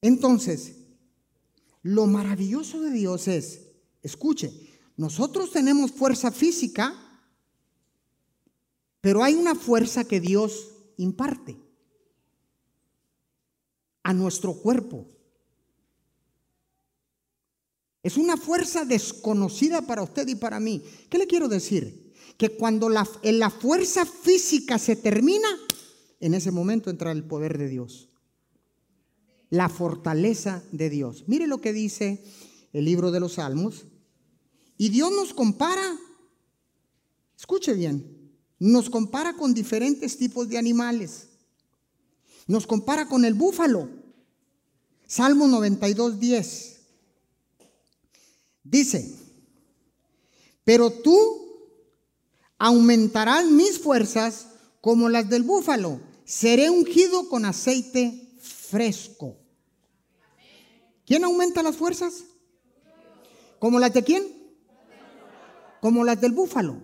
Entonces, 0.01 0.75
lo 1.83 2.05
maravilloso 2.05 2.81
de 2.81 2.91
Dios 2.91 3.29
es, 3.29 3.69
escuche, 4.03 4.51
nosotros 4.97 5.51
tenemos 5.51 5.93
fuerza 5.93 6.29
física, 6.29 6.93
pero 8.99 9.23
hay 9.23 9.35
una 9.35 9.55
fuerza 9.55 10.03
que 10.03 10.19
Dios 10.19 10.73
imparte 10.97 11.55
a 14.03 14.13
nuestro 14.13 14.53
cuerpo. 14.55 15.16
Es 18.07 18.15
una 18.15 18.37
fuerza 18.37 18.85
desconocida 18.85 19.81
para 19.81 20.01
usted 20.01 20.25
y 20.29 20.35
para 20.35 20.61
mí. 20.61 20.81
¿Qué 21.09 21.17
le 21.17 21.27
quiero 21.27 21.49
decir? 21.49 22.13
Que 22.37 22.55
cuando 22.55 22.87
la, 22.87 23.05
la 23.21 23.49
fuerza 23.49 24.05
física 24.05 24.79
se 24.79 24.95
termina, 24.95 25.49
en 26.21 26.33
ese 26.33 26.51
momento 26.51 26.89
entra 26.89 27.11
el 27.11 27.25
poder 27.25 27.57
de 27.57 27.67
Dios. 27.67 28.07
La 29.49 29.67
fortaleza 29.67 30.63
de 30.71 30.89
Dios. 30.89 31.25
Mire 31.27 31.47
lo 31.47 31.59
que 31.59 31.73
dice 31.73 32.23
el 32.71 32.85
libro 32.85 33.11
de 33.11 33.19
los 33.19 33.33
Salmos. 33.33 33.87
Y 34.77 34.87
Dios 34.87 35.11
nos 35.11 35.33
compara, 35.33 35.99
escuche 37.37 37.73
bien, 37.73 38.31
nos 38.57 38.89
compara 38.89 39.33
con 39.33 39.53
diferentes 39.53 40.17
tipos 40.17 40.47
de 40.47 40.57
animales. 40.57 41.27
Nos 42.47 42.67
compara 42.67 43.09
con 43.09 43.25
el 43.25 43.33
búfalo. 43.33 43.89
Salmo 45.05 45.49
92, 45.49 46.21
10. 46.21 46.76
Dice, 48.69 49.15
pero 50.65 50.91
tú 50.91 51.15
aumentarás 52.57 53.45
mis 53.45 53.79
fuerzas 53.79 54.47
como 54.81 55.07
las 55.07 55.29
del 55.29 55.43
búfalo. 55.43 56.01
Seré 56.25 56.69
ungido 56.69 57.29
con 57.29 57.45
aceite 57.45 58.27
fresco. 58.41 59.37
¿Quién 61.05 61.23
aumenta 61.23 61.63
las 61.63 61.77
fuerzas? 61.77 62.25
¿Como 63.59 63.79
las 63.79 63.93
de 63.93 64.03
quién? 64.03 64.27
Como 65.79 66.03
las 66.03 66.19
del 66.19 66.33
búfalo. 66.33 66.81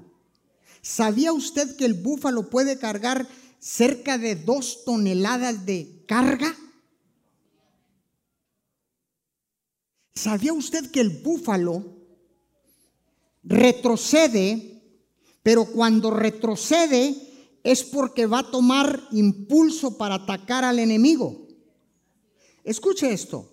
¿Sabía 0.82 1.34
usted 1.34 1.76
que 1.76 1.84
el 1.84 1.96
búfalo 1.96 2.50
puede 2.50 2.80
cargar 2.80 3.28
cerca 3.60 4.18
de 4.18 4.36
dos 4.36 4.86
toneladas 4.86 5.66
de 5.66 6.06
carga? 6.08 6.56
¿Sabía 10.16 10.54
usted 10.54 10.92
que 10.92 11.02
el 11.02 11.10
búfalo 11.10 11.84
retrocede, 13.44 14.82
pero 15.42 15.66
cuando 15.66 16.12
retrocede 16.12 17.16
es 17.64 17.84
porque 17.84 18.28
va 18.28 18.40
a 18.40 18.52
tomar 18.52 19.08
impulso 19.12 19.98
para 19.98 20.16
atacar 20.16 20.64
al 20.64 20.80
enemigo? 20.80 21.48
Escuche 22.64 23.12
esto. 23.12 23.50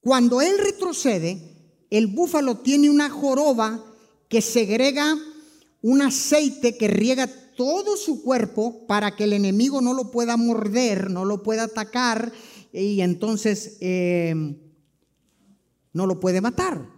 Cuando 0.00 0.42
él 0.42 0.58
retrocede, 0.58 1.54
el 1.88 2.08
búfalo 2.08 2.58
tiene 2.58 2.90
una 2.90 3.08
joroba 3.08 3.82
que 4.28 4.42
segrega 4.42 5.16
un 5.80 6.02
aceite 6.02 6.76
que 6.76 6.88
riega 6.88 7.26
todo 7.56 7.96
su 7.96 8.22
cuerpo 8.22 8.86
para 8.86 9.14
que 9.14 9.24
el 9.24 9.32
enemigo 9.32 9.80
no 9.80 9.94
lo 9.94 10.10
pueda 10.10 10.36
morder, 10.36 11.10
no 11.10 11.24
lo 11.24 11.42
pueda 11.42 11.64
atacar 11.64 12.32
y 12.74 13.00
entonces 13.02 13.76
em, 13.80 14.58
no 15.92 16.06
lo 16.06 16.18
puede 16.18 16.40
matar. 16.40 16.90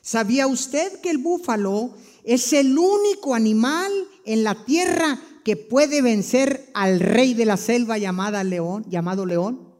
¿Sabía 0.00 0.46
usted 0.46 1.00
que 1.00 1.10
el 1.10 1.18
búfalo 1.18 1.94
es 2.24 2.52
el 2.54 2.76
único 2.78 3.34
animal 3.34 3.92
en 4.24 4.44
la 4.44 4.64
tierra 4.64 5.20
que 5.44 5.56
puede 5.56 6.00
vencer 6.00 6.70
al 6.72 7.00
rey 7.00 7.34
de 7.34 7.44
la 7.44 7.58
selva 7.58 7.98
llamada 7.98 8.42
león, 8.44 8.84
llamado 8.88 9.26
león? 9.26 9.74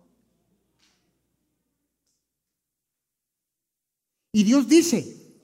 Y 4.31 4.45
Dios 4.45 4.69
dice, 4.69 5.41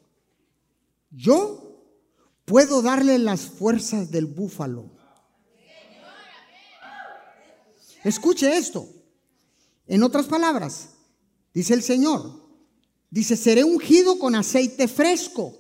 yo 1.11 1.87
puedo 2.45 2.83
darle 2.83 3.19
las 3.19 3.43
fuerzas 3.47 4.11
del 4.11 4.27
búfalo. 4.27 4.91
Escuche 8.05 8.57
esto. 8.57 8.98
En 9.89 10.03
otras 10.03 10.27
palabras, 10.27 10.91
dice 11.55 11.73
el 11.73 11.83
Señor, 11.83 12.45
dice, 13.11 13.37
seré 13.37 13.65
ungido 13.65 14.19
con 14.19 14.35
aceite 14.35 14.87
fresco. 14.87 15.55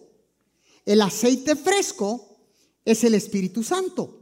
El 0.84 1.00
aceite 1.00 1.56
fresco 1.56 2.38
es 2.84 3.04
el 3.04 3.14
Espíritu 3.14 3.62
Santo. 3.62 4.20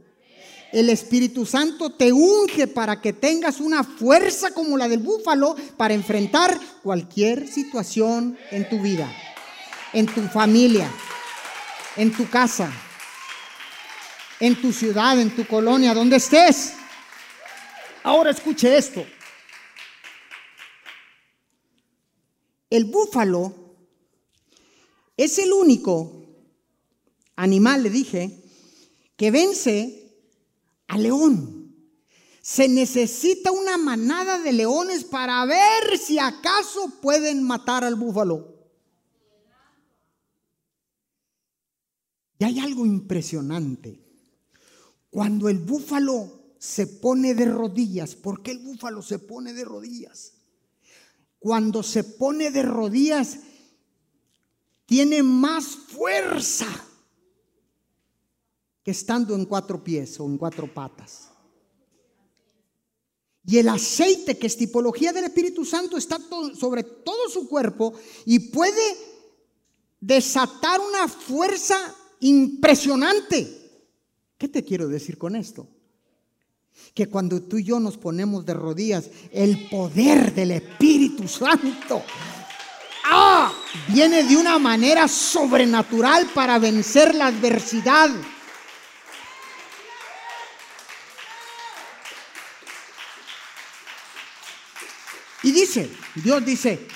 El 0.71 0.89
Espíritu 0.89 1.45
Santo 1.45 1.91
te 1.91 2.11
unge 2.13 2.67
para 2.67 3.01
que 3.01 3.13
tengas 3.13 3.59
una 3.59 3.83
fuerza 3.83 4.51
como 4.51 4.77
la 4.77 4.87
del 4.87 4.99
búfalo 4.99 5.55
para 5.75 5.93
enfrentar 5.93 6.57
cualquier 6.83 7.47
situación 7.47 8.37
en 8.51 8.67
tu 8.69 8.81
vida, 8.81 9.13
en 9.91 10.05
tu 10.05 10.21
familia, 10.23 10.89
en 11.97 12.11
tu 12.11 12.29
casa, 12.29 12.71
en 14.39 14.61
tu 14.61 14.71
ciudad, 14.71 15.19
en 15.19 15.35
tu 15.35 15.45
colonia, 15.47 15.93
donde 15.93 16.17
estés. 16.17 16.73
Ahora 18.03 18.31
escuche 18.31 18.77
esto. 18.77 19.05
El 22.69 22.85
búfalo 22.85 23.53
es 25.15 25.39
el 25.39 25.53
único 25.53 26.25
animal, 27.35 27.83
le 27.83 27.89
dije, 27.89 28.43
que 29.15 29.31
vence 29.31 30.13
al 30.87 31.03
león. 31.03 31.75
Se 32.41 32.67
necesita 32.67 33.51
una 33.51 33.77
manada 33.77 34.39
de 34.39 34.53
leones 34.53 35.03
para 35.03 35.43
ver 35.45 35.97
si 35.97 36.17
acaso 36.19 36.99
pueden 37.01 37.43
matar 37.43 37.83
al 37.83 37.95
búfalo. 37.95 38.55
Y 42.39 42.45
hay 42.45 42.59
algo 42.59 42.85
impresionante. 42.85 43.99
Cuando 45.09 45.49
el 45.49 45.57
búfalo 45.57 46.53
se 46.59 46.87
pone 46.87 47.33
de 47.33 47.45
rodillas, 47.45 48.15
¿por 48.15 48.43
qué 48.43 48.51
el 48.51 48.59
búfalo 48.59 49.01
se 49.01 49.19
pone 49.19 49.53
de 49.53 49.65
rodillas? 49.65 50.36
Cuando 51.47 51.81
se 51.81 52.03
pone 52.03 52.51
de 52.51 52.61
rodillas, 52.61 53.39
tiene 54.85 55.23
más 55.23 55.63
fuerza 55.63 56.67
que 58.83 58.91
estando 58.91 59.33
en 59.33 59.45
cuatro 59.45 59.81
pies 59.81 60.19
o 60.19 60.25
en 60.25 60.37
cuatro 60.37 60.67
patas. 60.73 61.29
Y 63.45 63.59
el 63.59 63.69
aceite, 63.69 64.37
que 64.37 64.47
es 64.47 64.57
tipología 64.57 65.13
del 65.13 65.23
Espíritu 65.23 65.63
Santo, 65.63 65.95
está 65.95 66.19
sobre 66.53 66.83
todo 66.83 67.29
su 67.29 67.47
cuerpo 67.47 67.93
y 68.25 68.39
puede 68.39 68.97
desatar 70.01 70.81
una 70.81 71.07
fuerza 71.07 71.77
impresionante. 72.19 73.85
¿Qué 74.37 74.49
te 74.49 74.65
quiero 74.65 74.89
decir 74.89 75.17
con 75.17 75.33
esto? 75.37 75.65
Que 76.93 77.07
cuando 77.07 77.41
tú 77.41 77.57
y 77.57 77.63
yo 77.63 77.79
nos 77.79 77.97
ponemos 77.97 78.45
de 78.45 78.53
rodillas, 78.53 79.09
el 79.31 79.69
poder 79.69 80.33
del 80.33 80.51
Espíritu 80.51 81.27
Santo 81.27 82.03
ah, 83.05 83.53
viene 83.87 84.23
de 84.23 84.35
una 84.35 84.57
manera 84.59 85.07
sobrenatural 85.07 86.27
para 86.33 86.59
vencer 86.59 87.15
la 87.15 87.27
adversidad. 87.27 88.09
Y 95.43 95.51
dice, 95.51 95.89
Dios 96.15 96.43
dice, 96.43 96.87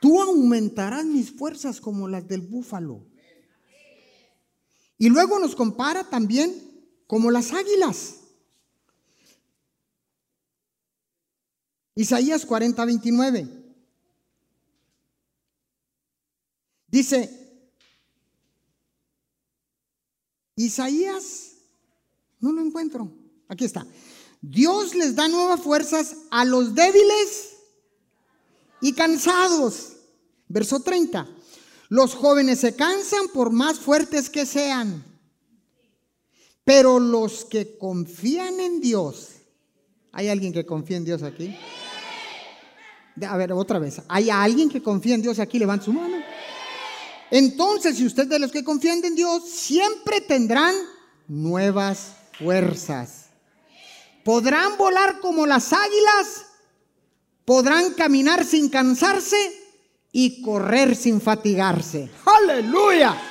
Tú 0.00 0.20
aumentarás 0.20 1.04
mis 1.04 1.30
fuerzas 1.30 1.80
como 1.80 2.08
las 2.08 2.26
del 2.26 2.40
búfalo. 2.40 3.04
Y 4.96 5.08
luego 5.10 5.38
nos 5.38 5.54
compara 5.54 6.08
también 6.08 6.69
como 7.10 7.32
las 7.32 7.52
águilas. 7.52 8.20
Isaías 11.96 12.46
40, 12.46 12.84
29. 12.84 13.48
Dice, 16.86 17.64
Isaías, 20.54 21.56
no 22.38 22.52
lo 22.52 22.60
encuentro, 22.60 23.12
aquí 23.48 23.64
está. 23.64 23.84
Dios 24.40 24.94
les 24.94 25.16
da 25.16 25.26
nuevas 25.26 25.60
fuerzas 25.62 26.14
a 26.30 26.44
los 26.44 26.76
débiles 26.76 27.56
y 28.80 28.92
cansados. 28.92 29.96
Verso 30.46 30.78
30. 30.78 31.26
Los 31.88 32.14
jóvenes 32.14 32.60
se 32.60 32.76
cansan 32.76 33.26
por 33.34 33.50
más 33.50 33.80
fuertes 33.80 34.30
que 34.30 34.46
sean, 34.46 35.09
pero 36.70 37.00
los 37.00 37.44
que 37.46 37.76
confían 37.76 38.60
en 38.60 38.80
Dios, 38.80 39.30
¿hay 40.12 40.28
alguien 40.28 40.52
que 40.52 40.64
confía 40.64 40.98
en 40.98 41.04
Dios 41.04 41.24
aquí? 41.24 41.58
A 43.28 43.36
ver, 43.36 43.50
otra 43.50 43.80
vez. 43.80 44.00
¿Hay 44.06 44.30
alguien 44.30 44.68
que 44.68 44.80
confía 44.80 45.16
en 45.16 45.22
Dios 45.22 45.40
aquí? 45.40 45.58
Levanta 45.58 45.86
su 45.86 45.92
mano. 45.92 46.18
Entonces, 47.28 47.96
si 47.96 48.06
usted 48.06 48.28
de 48.28 48.38
los 48.38 48.52
que 48.52 48.62
confían 48.62 49.04
en 49.04 49.16
Dios, 49.16 49.50
siempre 49.50 50.20
tendrán 50.20 50.76
nuevas 51.26 52.12
fuerzas. 52.38 53.30
Podrán 54.22 54.78
volar 54.78 55.18
como 55.18 55.46
las 55.46 55.72
águilas, 55.72 56.46
podrán 57.44 57.94
caminar 57.94 58.44
sin 58.44 58.68
cansarse 58.68 59.60
y 60.12 60.40
correr 60.40 60.94
sin 60.94 61.20
fatigarse. 61.20 62.08
Aleluya. 62.24 63.29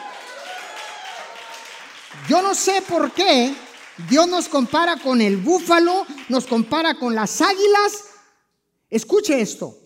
Yo 2.29 2.41
no 2.41 2.55
sé 2.55 2.81
por 2.87 3.11
qué 3.11 3.53
Dios 4.09 4.27
nos 4.27 4.47
compara 4.47 4.97
con 4.97 5.19
el 5.19 5.35
búfalo, 5.35 6.05
nos 6.29 6.45
compara 6.45 6.97
con 6.97 7.13
las 7.13 7.41
águilas 7.41 8.05
Escuche 8.89 9.39
esto. 9.39 9.77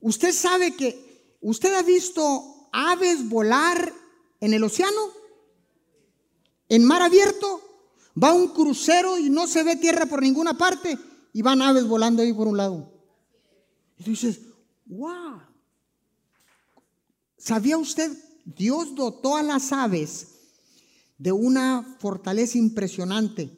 Usted 0.00 0.32
sabe 0.32 0.74
que, 0.74 1.36
¿usted 1.40 1.72
ha 1.74 1.82
visto 1.82 2.68
aves 2.72 3.28
volar 3.28 3.92
en 4.40 4.54
el 4.54 4.64
océano? 4.64 5.12
En 6.68 6.84
mar 6.84 7.02
abierto. 7.02 7.62
Va 8.20 8.32
un 8.32 8.48
crucero 8.48 9.18
y 9.18 9.30
no 9.30 9.46
se 9.46 9.62
ve 9.62 9.76
tierra 9.76 10.06
por 10.06 10.20
ninguna 10.20 10.58
parte 10.58 10.98
y 11.32 11.42
van 11.42 11.62
aves 11.62 11.86
volando 11.86 12.22
ahí 12.22 12.32
por 12.32 12.48
un 12.48 12.56
lado. 12.56 12.92
Y 13.96 14.02
tú 14.02 14.10
dices, 14.10 14.40
wow. 14.86 15.40
¿Sabía 17.38 17.78
usted? 17.78 18.10
Dios 18.44 18.94
dotó 18.96 19.36
a 19.36 19.42
las 19.42 19.72
aves 19.72 20.39
de 21.20 21.30
una 21.30 21.96
fortaleza 22.00 22.58
impresionante. 22.58 23.56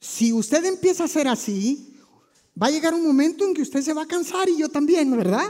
Si 0.00 0.32
usted 0.32 0.64
empieza 0.64 1.04
a 1.04 1.08
ser 1.08 1.28
así, 1.28 1.96
Va 2.60 2.68
a 2.68 2.70
llegar 2.70 2.94
un 2.94 3.06
momento 3.06 3.44
en 3.44 3.52
que 3.52 3.60
usted 3.60 3.82
se 3.82 3.92
va 3.92 4.02
a 4.02 4.08
cansar 4.08 4.48
y 4.48 4.58
yo 4.58 4.70
también, 4.70 5.14
¿verdad? 5.14 5.46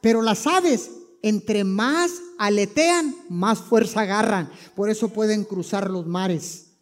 Pero 0.00 0.20
las 0.20 0.48
aves, 0.48 0.90
entre 1.22 1.62
más 1.62 2.10
aletean, 2.38 3.14
más 3.28 3.60
fuerza 3.60 4.00
agarran. 4.00 4.50
Por 4.74 4.90
eso 4.90 5.10
pueden 5.10 5.44
cruzar 5.44 5.88
los 5.88 6.06
mares. 6.06 6.72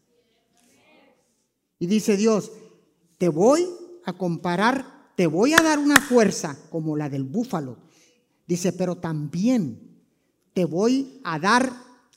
Y 1.79 1.87
dice 1.87 2.17
Dios, 2.17 2.51
te 3.19 3.29
voy 3.29 3.69
a 4.07 4.15
comparar, 4.15 5.13
te 5.17 5.27
voy 5.27 5.53
a 5.53 5.63
dar 5.63 5.79
una 5.79 6.01
fuerza 6.01 6.59
como 6.71 6.97
la 6.97 7.11
del 7.11 7.25
búfalo. 7.25 7.77
Dice, 8.47 8.73
pero 8.73 8.97
también 8.97 10.01
te 10.55 10.65
voy 10.65 11.21
a 11.25 11.39
dar, 11.39 11.71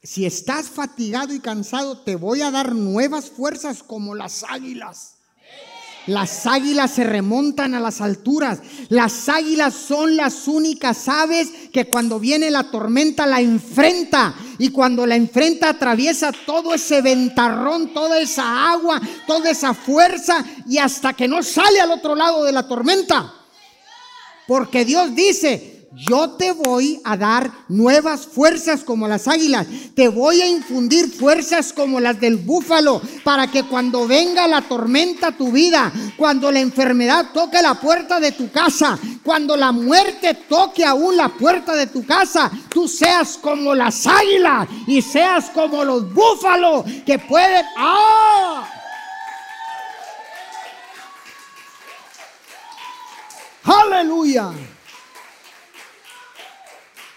si 0.04 0.26
estás 0.26 0.70
fatigado 0.70 1.34
y 1.34 1.40
cansado, 1.40 2.00
te 2.00 2.16
voy 2.16 2.42
a 2.42 2.52
dar 2.52 2.74
nuevas 2.74 3.30
fuerzas 3.30 3.84
como 3.84 4.16
las 4.16 4.44
águilas. 4.48 5.14
Las 6.08 6.48
águilas 6.48 6.90
se 6.96 7.04
remontan 7.04 7.76
a 7.76 7.80
las 7.80 8.02
alturas. 8.02 8.60
Las 8.90 9.30
águilas 9.30 9.76
son 9.76 10.16
las 10.16 10.48
únicas 10.48 11.08
aves 11.08 11.50
que 11.72 11.86
cuando 11.86 12.20
viene 12.20 12.50
la 12.50 12.72
tormenta 12.72 13.28
la 13.28 13.40
enfrenta. 13.40 14.34
Y 14.58 14.70
cuando 14.70 15.06
la 15.06 15.16
enfrenta 15.16 15.70
atraviesa 15.70 16.32
todo 16.48 16.74
ese 16.74 17.04
ventarrón, 17.04 17.94
toda 17.94 18.20
esa 18.20 18.72
agua, 18.72 19.00
toda 19.28 19.52
esa 19.52 19.76
fuerza 19.76 20.44
y 20.68 20.80
hasta 20.80 21.14
que 21.14 21.28
no 21.28 21.44
sale 21.44 21.80
al 21.80 21.92
otro 21.92 22.16
lado 22.16 22.44
de 22.44 22.52
la 22.52 22.68
tormenta. 22.68 23.36
Porque 24.48 24.84
Dios 24.84 25.14
dice, 25.14 25.81
yo 25.94 26.32
te 26.32 26.54
voy 26.54 27.02
a 27.04 27.18
dar 27.18 27.52
nuevas 27.68 28.26
fuerzas 28.26 28.84
como 28.84 29.08
las 29.08 29.28
águilas. 29.28 29.68
Te 29.94 30.08
voy 30.08 30.42
a 30.42 30.48
infundir 30.48 31.12
fuerzas 31.12 31.74
como 31.74 32.00
las 32.00 32.20
del 32.20 32.38
búfalo 32.38 33.02
para 33.24 33.48
que 33.48 33.64
cuando 33.64 34.08
venga 34.08 34.48
la 34.48 34.62
tormenta 34.62 35.28
a 35.28 35.38
tu 35.38 35.52
vida, 35.52 35.92
cuando 36.18 36.52
la 36.52 36.62
enfermedad 36.62 37.32
toque 37.34 37.62
la 37.62 37.76
puerta 37.76 38.20
de 38.20 38.32
tu 38.32 38.50
casa, 38.52 38.98
cuando 39.24 39.58
la 39.58 39.72
muerte 39.72 40.34
toque 40.34 40.86
aún 40.86 41.18
la 41.18 41.30
puerta 41.30 41.76
de 41.76 41.88
tu 41.88 42.06
casa, 42.06 42.50
tú 42.70 42.88
seas 42.88 43.38
como 43.38 43.76
las 43.76 44.08
águilas 44.08 44.70
y 44.88 45.02
seas 45.02 45.50
como 45.50 45.84
los 45.84 46.14
búfalos 46.14 46.86
que 47.06 47.20
pueden... 47.20 47.66
¡Ah! 47.78 48.68
Aleluya. 53.64 54.52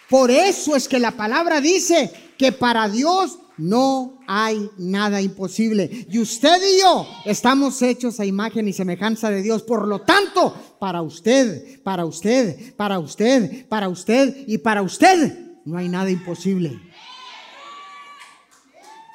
Por 0.09 0.31
eso 0.31 0.77
es 0.77 0.89
que 0.89 0.99
la 0.99 1.13
palabra 1.13 1.61
dice 1.61 2.13
que 2.37 2.53
para 2.53 2.89
Dios 2.89 3.39
no 3.57 4.21
hay 4.27 4.71
nada 4.77 5.21
imposible. 5.21 6.07
Y 6.11 6.19
usted 6.19 6.61
y 6.63 6.81
yo 6.81 7.07
estamos 7.25 7.81
hechos 7.83 8.19
a 8.21 8.27
imagen 8.27 8.69
y 8.69 8.73
semejanza 8.73 9.31
de 9.31 9.43
Dios. 9.43 9.63
Por 9.63 9.87
lo 9.87 10.01
tanto, 10.01 10.77
para 10.79 11.03
usted, 11.03 11.83
para 11.83 12.05
usted, 12.05 12.75
para 12.75 12.99
usted, 12.99 13.67
para 13.69 13.89
usted 13.89 14.45
y 14.47 14.59
para 14.59 14.83
usted, 14.83 15.61
no 15.65 15.79
hay 15.79 15.89
nada 15.89 16.11
imposible. 16.11 16.81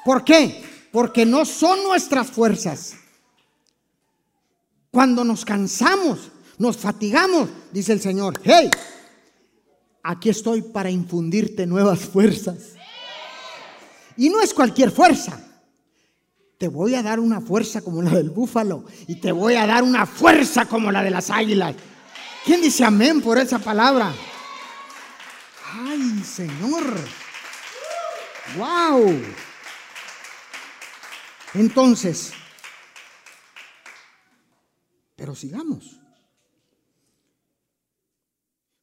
¿Por 0.06 0.23
qué? 0.23 0.63
Porque 0.91 1.25
no 1.25 1.45
son 1.45 1.84
nuestras 1.84 2.32
fuerzas. 2.32 2.95
Cuando 4.91 5.23
nos 5.23 5.45
cansamos, 5.45 6.32
nos 6.58 6.78
fatigamos, 6.78 7.49
dice 7.71 7.93
el 7.93 8.02
Señor, 8.02 8.39
hey, 8.43 8.71
aquí 10.03 10.29
estoy 10.29 10.62
para 10.62 10.89
infundirte 10.89 11.65
nuevas 11.65 11.99
fuerzas. 11.99 12.75
Y 14.17 14.29
no 14.29 14.41
es 14.41 14.53
cualquier 14.53 14.91
fuerza. 14.91 15.39
Te 16.57 16.67
voy 16.67 16.95
a 16.95 17.01
dar 17.01 17.19
una 17.19 17.39
fuerza 17.39 17.81
como 17.81 18.01
la 18.01 18.12
del 18.12 18.29
búfalo 18.29 18.83
y 19.07 19.15
te 19.15 19.31
voy 19.31 19.55
a 19.55 19.65
dar 19.65 19.81
una 19.81 20.05
fuerza 20.05 20.65
como 20.65 20.91
la 20.91 21.03
de 21.03 21.09
las 21.09 21.29
águilas. 21.29 21.75
¿Quién 22.43 22.62
dice 22.62 22.83
amén 22.83 23.21
por 23.21 23.38
esa 23.38 23.59
palabra? 23.59 24.13
Ay, 25.73 26.21
Señor. 26.23 26.83
Wow. 28.57 29.21
Entonces, 31.53 32.33
pero 35.15 35.35
sigamos. 35.35 35.98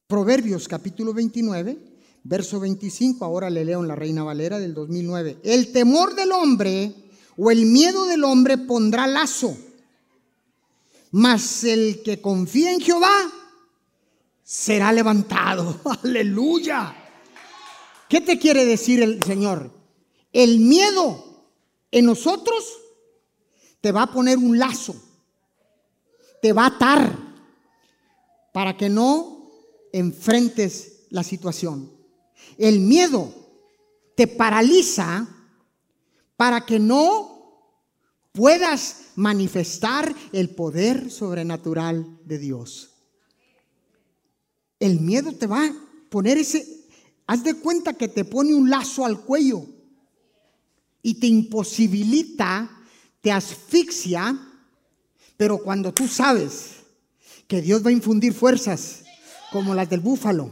Proverbios 0.07 0.69
capítulo 0.69 1.13
29, 1.13 1.77
verso 2.23 2.61
25, 2.61 3.25
ahora 3.25 3.49
le 3.49 3.65
leo 3.65 3.81
en 3.81 3.89
la 3.89 3.95
Reina 3.95 4.23
Valera 4.23 4.57
del 4.57 4.73
2009. 4.73 5.39
El 5.43 5.73
temor 5.73 6.15
del 6.15 6.31
hombre 6.31 6.95
o 7.35 7.51
el 7.51 7.65
miedo 7.65 8.05
del 8.05 8.23
hombre 8.23 8.57
pondrá 8.57 9.05
lazo, 9.05 9.57
mas 11.11 11.65
el 11.65 12.01
que 12.03 12.21
confía 12.21 12.71
en 12.71 12.79
Jehová 12.79 13.29
será 14.41 14.93
levantado. 14.93 15.77
Aleluya. 16.03 16.95
¿Qué 18.07 18.21
te 18.21 18.39
quiere 18.39 18.63
decir 18.63 19.03
el 19.03 19.21
Señor? 19.23 19.71
El 20.31 20.61
miedo 20.61 21.51
en 21.91 22.05
nosotros 22.05 22.63
te 23.81 23.91
va 23.91 24.03
a 24.03 24.13
poner 24.13 24.37
un 24.37 24.57
lazo, 24.57 24.95
te 26.41 26.53
va 26.53 26.63
a 26.63 26.67
atar 26.67 27.17
para 28.53 28.77
que 28.77 28.87
no 28.87 29.36
enfrentes 29.97 31.05
la 31.09 31.23
situación. 31.23 31.91
El 32.57 32.79
miedo 32.79 33.33
te 34.15 34.27
paraliza 34.27 35.27
para 36.35 36.65
que 36.65 36.79
no 36.79 37.37
puedas 38.31 39.07
manifestar 39.15 40.13
el 40.31 40.49
poder 40.51 41.09
sobrenatural 41.09 42.19
de 42.25 42.37
Dios. 42.37 42.91
El 44.79 44.99
miedo 44.99 45.33
te 45.33 45.47
va 45.47 45.65
a 45.65 45.75
poner 46.09 46.37
ese, 46.37 46.85
haz 47.25 47.43
de 47.43 47.55
cuenta 47.55 47.93
que 47.93 48.07
te 48.07 48.25
pone 48.25 48.53
un 48.53 48.69
lazo 48.69 49.05
al 49.05 49.21
cuello 49.21 49.65
y 51.01 51.15
te 51.15 51.25
imposibilita, 51.25 52.69
te 53.21 53.31
asfixia, 53.31 54.39
pero 55.35 55.57
cuando 55.57 55.93
tú 55.93 56.07
sabes 56.07 56.77
que 57.47 57.61
Dios 57.61 57.83
va 57.83 57.89
a 57.89 57.93
infundir 57.93 58.33
fuerzas, 58.33 59.03
como 59.51 59.73
las 59.73 59.89
del 59.89 59.99
búfalo, 59.99 60.51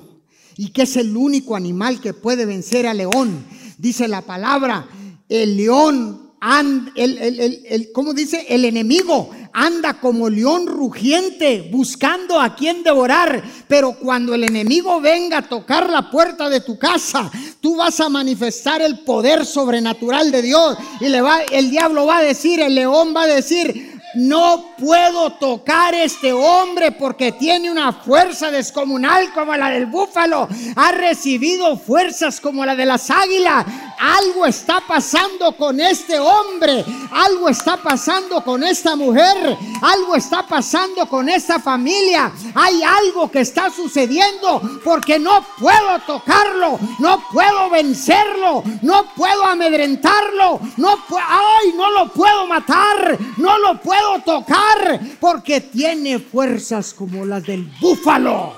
y 0.58 0.70
que 0.70 0.84
es 0.84 0.96
el 0.96 1.16
único 1.16 1.56
animal 1.56 2.00
que 2.00 2.14
puede 2.14 2.46
vencer 2.46 2.88
al 2.88 2.98
león. 2.98 3.46
Dice 3.78 4.08
la 4.08 4.22
palabra, 4.22 4.88
el 5.28 5.58
león, 5.58 6.32
and, 6.40 6.92
el, 6.96 7.90
¿cómo 7.94 8.14
dice? 8.14 8.46
El 8.50 8.66
enemigo 8.66 9.32
anda 9.52 10.00
como 10.02 10.30
león 10.30 10.68
rugiente 10.68 11.70
buscando 11.72 12.40
a 12.40 12.56
quien 12.56 12.84
devorar. 12.84 13.44
Pero 13.68 13.94
cuando 13.98 14.36
el 14.36 14.44
enemigo 14.44 15.00
venga 15.00 15.40
a 15.40 15.50
tocar 15.50 15.90
la 15.90 16.12
puerta 16.12 16.50
de 16.50 16.60
tu 16.60 16.78
casa, 16.78 17.32
tú 17.62 17.78
vas 17.78 18.00
a 18.02 18.10
manifestar 18.10 18.82
el 18.82 19.00
poder 19.00 19.46
sobrenatural 19.46 20.32
de 20.32 20.42
Dios. 20.42 20.78
Y 21.00 21.08
le 21.08 21.22
va, 21.22 21.42
el 21.52 21.72
diablo 21.72 22.06
va 22.06 22.18
a 22.18 22.24
decir, 22.24 22.60
el 22.60 22.76
león 22.76 23.14
va 23.16 23.24
a 23.24 23.28
decir, 23.28 23.95
no 24.16 24.72
puedo 24.78 25.32
tocar 25.34 25.94
este 25.94 26.32
hombre 26.32 26.92
porque 26.92 27.32
tiene 27.32 27.72
una 27.72 27.94
fuerza 27.94 28.52
descomunal 28.52 29.32
como 29.34 29.56
la 29.56 29.70
del 29.70 29.86
búfalo. 29.86 30.48
Ha 30.76 30.92
recibido 30.92 31.78
fuerzas 31.78 32.40
como 32.40 32.66
la 32.66 32.76
de 32.76 32.86
las 32.86 33.10
águilas. 33.10 33.66
Algo 33.98 34.46
está 34.46 34.82
pasando 34.88 35.56
con 35.58 35.80
este 35.80 36.20
hombre. 36.20 36.86
Algo 37.12 37.50
está 37.50 37.78
pasando 37.78 38.44
con 38.44 38.64
esta 38.64 38.96
mujer. 38.96 39.58
Algo 39.82 40.16
está 40.16 40.46
pasando 40.46 41.06
con 41.08 41.30
esta 41.30 41.60
familia. 41.60 42.32
Hay 42.54 42.82
algo 42.84 43.30
que 43.30 43.42
está 43.42 43.70
sucediendo 43.70 44.62
porque 44.84 45.20
no 45.20 45.46
puedo 45.60 46.00
tocarlo. 46.06 46.80
No 47.00 47.24
puedo 47.32 47.70
vencerlo. 47.70 48.64
No 48.82 49.06
puedo 49.16 49.46
amedrentarlo. 49.46 50.60
No, 50.78 50.98
ay, 51.20 51.74
no 51.76 51.90
lo 51.92 52.12
puedo 52.12 52.48
matar. 52.48 53.18
No 53.38 53.58
lo 53.58 53.80
puedo 53.82 54.05
tocar 54.24 55.18
porque 55.20 55.62
tiene 55.62 56.20
fuerzas 56.20 56.94
como 56.94 57.26
las 57.26 57.44
del 57.44 57.70
búfalo. 57.80 58.54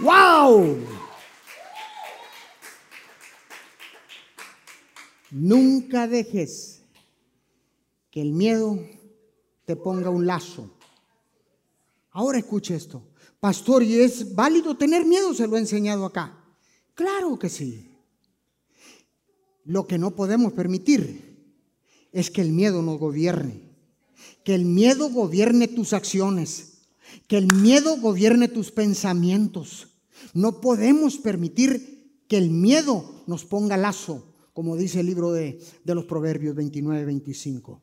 ¡Wow! 0.00 0.78
Nunca 5.30 6.06
dejes 6.06 6.82
que 8.10 8.22
el 8.22 8.32
miedo 8.32 8.78
te 9.64 9.76
ponga 9.76 10.08
un 10.08 10.26
lazo. 10.26 10.70
Ahora 12.12 12.38
escuche 12.38 12.74
esto. 12.74 13.02
Pastor, 13.38 13.82
¿y 13.82 14.00
es 14.00 14.34
válido 14.34 14.76
tener 14.76 15.04
miedo? 15.04 15.34
Se 15.34 15.46
lo 15.46 15.56
he 15.56 15.60
enseñado 15.60 16.06
acá. 16.06 16.42
Claro 16.94 17.38
que 17.38 17.48
sí. 17.48 17.94
Lo 19.64 19.86
que 19.86 19.98
no 19.98 20.12
podemos 20.16 20.52
permitir 20.54 21.37
es 22.18 22.32
que 22.32 22.40
el 22.40 22.52
miedo 22.52 22.82
nos 22.82 22.98
gobierne. 22.98 23.62
Que 24.44 24.54
el 24.54 24.64
miedo 24.64 25.08
gobierne 25.08 25.68
tus 25.68 25.92
acciones. 25.92 26.78
Que 27.28 27.38
el 27.38 27.46
miedo 27.54 27.96
gobierne 27.98 28.48
tus 28.48 28.72
pensamientos. 28.72 29.88
No 30.34 30.60
podemos 30.60 31.18
permitir 31.18 32.22
que 32.26 32.36
el 32.36 32.50
miedo 32.50 33.22
nos 33.26 33.44
ponga 33.44 33.76
lazo, 33.76 34.34
como 34.52 34.76
dice 34.76 35.00
el 35.00 35.06
libro 35.06 35.32
de, 35.32 35.62
de 35.84 35.94
los 35.94 36.06
Proverbios 36.06 36.56
29, 36.56 37.04
25. 37.04 37.80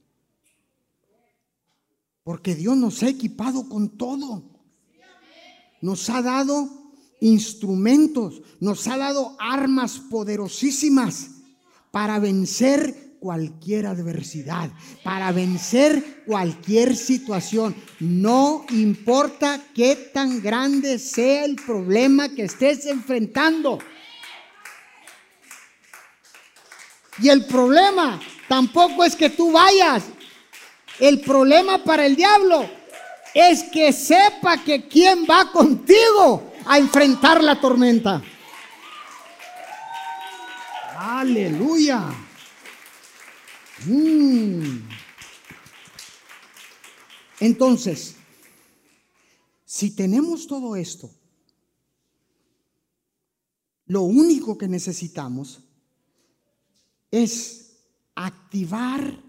Porque 2.23 2.55
Dios 2.55 2.75
nos 2.75 3.03
ha 3.03 3.07
equipado 3.07 3.69
con 3.69 3.97
todo. 3.97 4.43
Nos 5.81 6.09
ha 6.09 6.21
dado 6.21 6.69
instrumentos, 7.21 8.41
nos 8.59 8.85
ha 8.87 8.97
dado 8.97 9.37
armas 9.39 9.99
poderosísimas 9.99 11.29
para 11.91 12.19
vencer 12.19 13.14
cualquier 13.19 13.85
adversidad, 13.87 14.69
para 15.03 15.31
vencer 15.31 16.23
cualquier 16.25 16.95
situación. 16.95 17.75
No 17.99 18.65
importa 18.69 19.59
qué 19.73 19.95
tan 19.95 20.41
grande 20.41 20.99
sea 20.99 21.45
el 21.45 21.55
problema 21.55 22.29
que 22.29 22.43
estés 22.43 22.85
enfrentando. 22.85 23.79
Y 27.21 27.29
el 27.29 27.45
problema 27.45 28.19
tampoco 28.47 29.03
es 29.03 29.15
que 29.15 29.29
tú 29.29 29.51
vayas. 29.51 30.03
El 30.99 31.21
problema 31.21 31.83
para 31.83 32.05
el 32.05 32.15
diablo 32.15 32.69
es 33.33 33.63
que 33.63 33.91
sepa 33.91 34.63
que 34.63 34.87
quién 34.87 35.25
va 35.29 35.51
contigo 35.51 36.53
a 36.65 36.77
enfrentar 36.77 37.43
la 37.43 37.59
tormenta. 37.59 38.21
Aleluya. 40.97 42.24
Mm. 43.85 44.87
Entonces, 47.39 48.15
si 49.65 49.91
tenemos 49.91 50.47
todo 50.47 50.75
esto, 50.75 51.09
lo 53.87 54.01
único 54.03 54.57
que 54.57 54.67
necesitamos 54.67 55.59
es 57.11 57.77
activar 58.15 59.21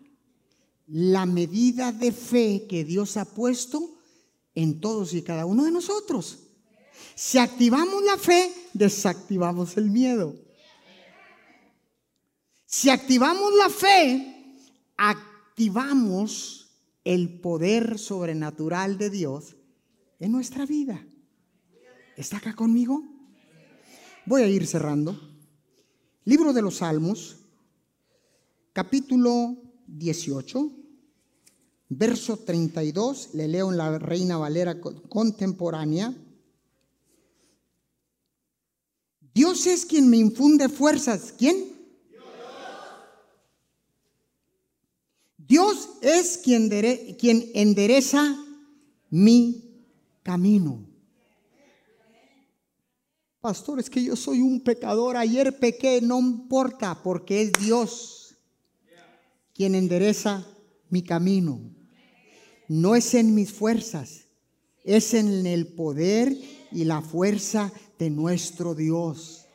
la 0.87 1.27
medida 1.27 1.93
de 1.93 2.13
fe 2.13 2.67
que 2.69 2.85
Dios 2.85 3.17
ha 3.17 3.25
puesto 3.25 3.99
en 4.55 4.81
todos 4.81 5.13
y 5.15 5.23
cada 5.23 5.47
uno 5.47 5.65
de 5.65 5.73
nosotros. 5.73 6.39
Si 7.15 7.39
activamos 7.39 8.03
la 8.05 8.17
fe, 8.17 8.53
desactivamos 8.73 9.77
el 9.77 9.91
miedo. 9.91 10.35
Si 12.65 12.89
activamos 12.89 13.53
la 13.55 13.69
fe, 13.69 14.36
activamos 14.97 16.71
el 17.05 17.41
poder 17.41 17.99
sobrenatural 17.99 18.99
de 18.99 19.11
Dios 19.11 19.57
en 20.19 20.33
nuestra 20.33 20.67
vida. 20.67 21.07
¿Está 22.17 22.39
acá 22.39 22.55
conmigo? 22.55 23.03
Voy 24.25 24.43
a 24.43 24.49
ir 24.49 24.67
cerrando. 24.67 25.19
Libro 26.25 26.53
de 26.53 26.63
los 26.63 26.79
Salmos, 26.79 27.37
capítulo 28.73 29.57
18, 29.87 30.73
verso 31.91 32.39
32, 32.39 33.35
le 33.35 33.47
leo 33.47 33.71
en 33.71 33.77
la 33.77 33.99
Reina 33.99 34.37
Valera 34.37 34.81
contemporánea. 34.81 36.13
Dios 39.33 39.67
es 39.67 39.85
quien 39.85 40.09
me 40.09 40.17
infunde 40.17 40.69
fuerzas. 40.69 41.35
¿Quién? 41.37 41.76
Dios 45.47 45.91
es 46.01 46.39
quien, 46.39 46.69
quien 47.19 47.51
endereza 47.55 48.37
mi 49.11 49.85
camino. 50.23 50.85
Pastor, 53.41 53.79
es 53.79 53.89
que 53.89 54.03
yo 54.03 54.17
soy 54.17 54.41
un 54.41 54.61
pecador. 54.61 55.17
Ayer 55.17 55.57
pequé, 55.59 56.01
no 56.01 56.19
importa, 56.19 57.01
porque 57.03 57.43
es 57.43 57.53
Dios 57.53 58.35
quien 59.55 59.75
endereza 59.75 60.45
mi 60.91 61.03
camino. 61.03 61.61
No 62.69 62.97
es 62.97 63.15
en 63.15 63.35
mis 63.35 63.53
fuerzas, 63.53 64.25
es 64.85 65.15
en 65.15 65.47
el 65.47 65.69
poder 65.69 66.37
y 66.73 66.85
la 66.85 67.01
fuerza 67.01 67.73
de 67.99 68.11
nuestro 68.11 68.75
Dios. 68.75 69.47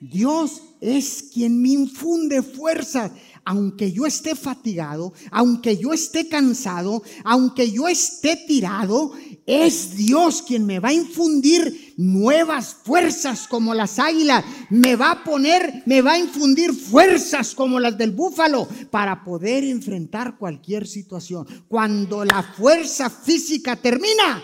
Dios 0.00 0.62
es 0.80 1.30
quien 1.32 1.60
me 1.60 1.70
infunde 1.70 2.42
fuerzas 2.42 3.12
aunque 3.44 3.92
yo 3.92 4.06
esté 4.06 4.34
fatigado, 4.34 5.12
aunque 5.30 5.76
yo 5.76 5.92
esté 5.92 6.28
cansado, 6.28 7.02
aunque 7.24 7.70
yo 7.70 7.88
esté 7.88 8.36
tirado, 8.46 9.12
es 9.46 9.96
Dios 9.96 10.42
quien 10.42 10.66
me 10.66 10.78
va 10.78 10.90
a 10.90 10.94
infundir 10.94 11.94
nuevas 11.96 12.74
fuerzas 12.84 13.48
como 13.48 13.74
las 13.74 13.98
águilas, 13.98 14.44
me 14.70 14.96
va 14.96 15.10
a 15.12 15.24
poner, 15.24 15.82
me 15.86 16.02
va 16.02 16.12
a 16.12 16.18
infundir 16.18 16.72
fuerzas 16.72 17.54
como 17.54 17.80
las 17.80 17.96
del 17.96 18.12
búfalo 18.12 18.68
para 18.90 19.24
poder 19.24 19.64
enfrentar 19.64 20.38
cualquier 20.38 20.86
situación. 20.86 21.46
Cuando 21.68 22.24
la 22.24 22.42
fuerza 22.42 23.10
física 23.10 23.76
termina, 23.76 24.42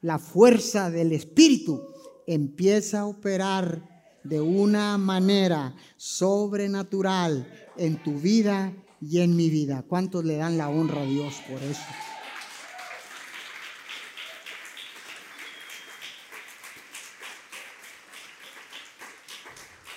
la 0.00 0.18
fuerza 0.18 0.90
del 0.90 1.12
espíritu 1.12 1.82
empieza 2.26 3.00
a 3.00 3.06
operar 3.06 3.95
de 4.28 4.40
una 4.40 4.98
manera 4.98 5.74
sobrenatural 5.96 7.46
en 7.76 8.02
tu 8.02 8.18
vida 8.18 8.72
y 9.00 9.20
en 9.20 9.36
mi 9.36 9.50
vida. 9.50 9.84
¿Cuántos 9.86 10.24
le 10.24 10.36
dan 10.36 10.58
la 10.58 10.68
honra 10.68 11.02
a 11.02 11.06
Dios 11.06 11.34
por 11.48 11.62
eso? 11.62 11.82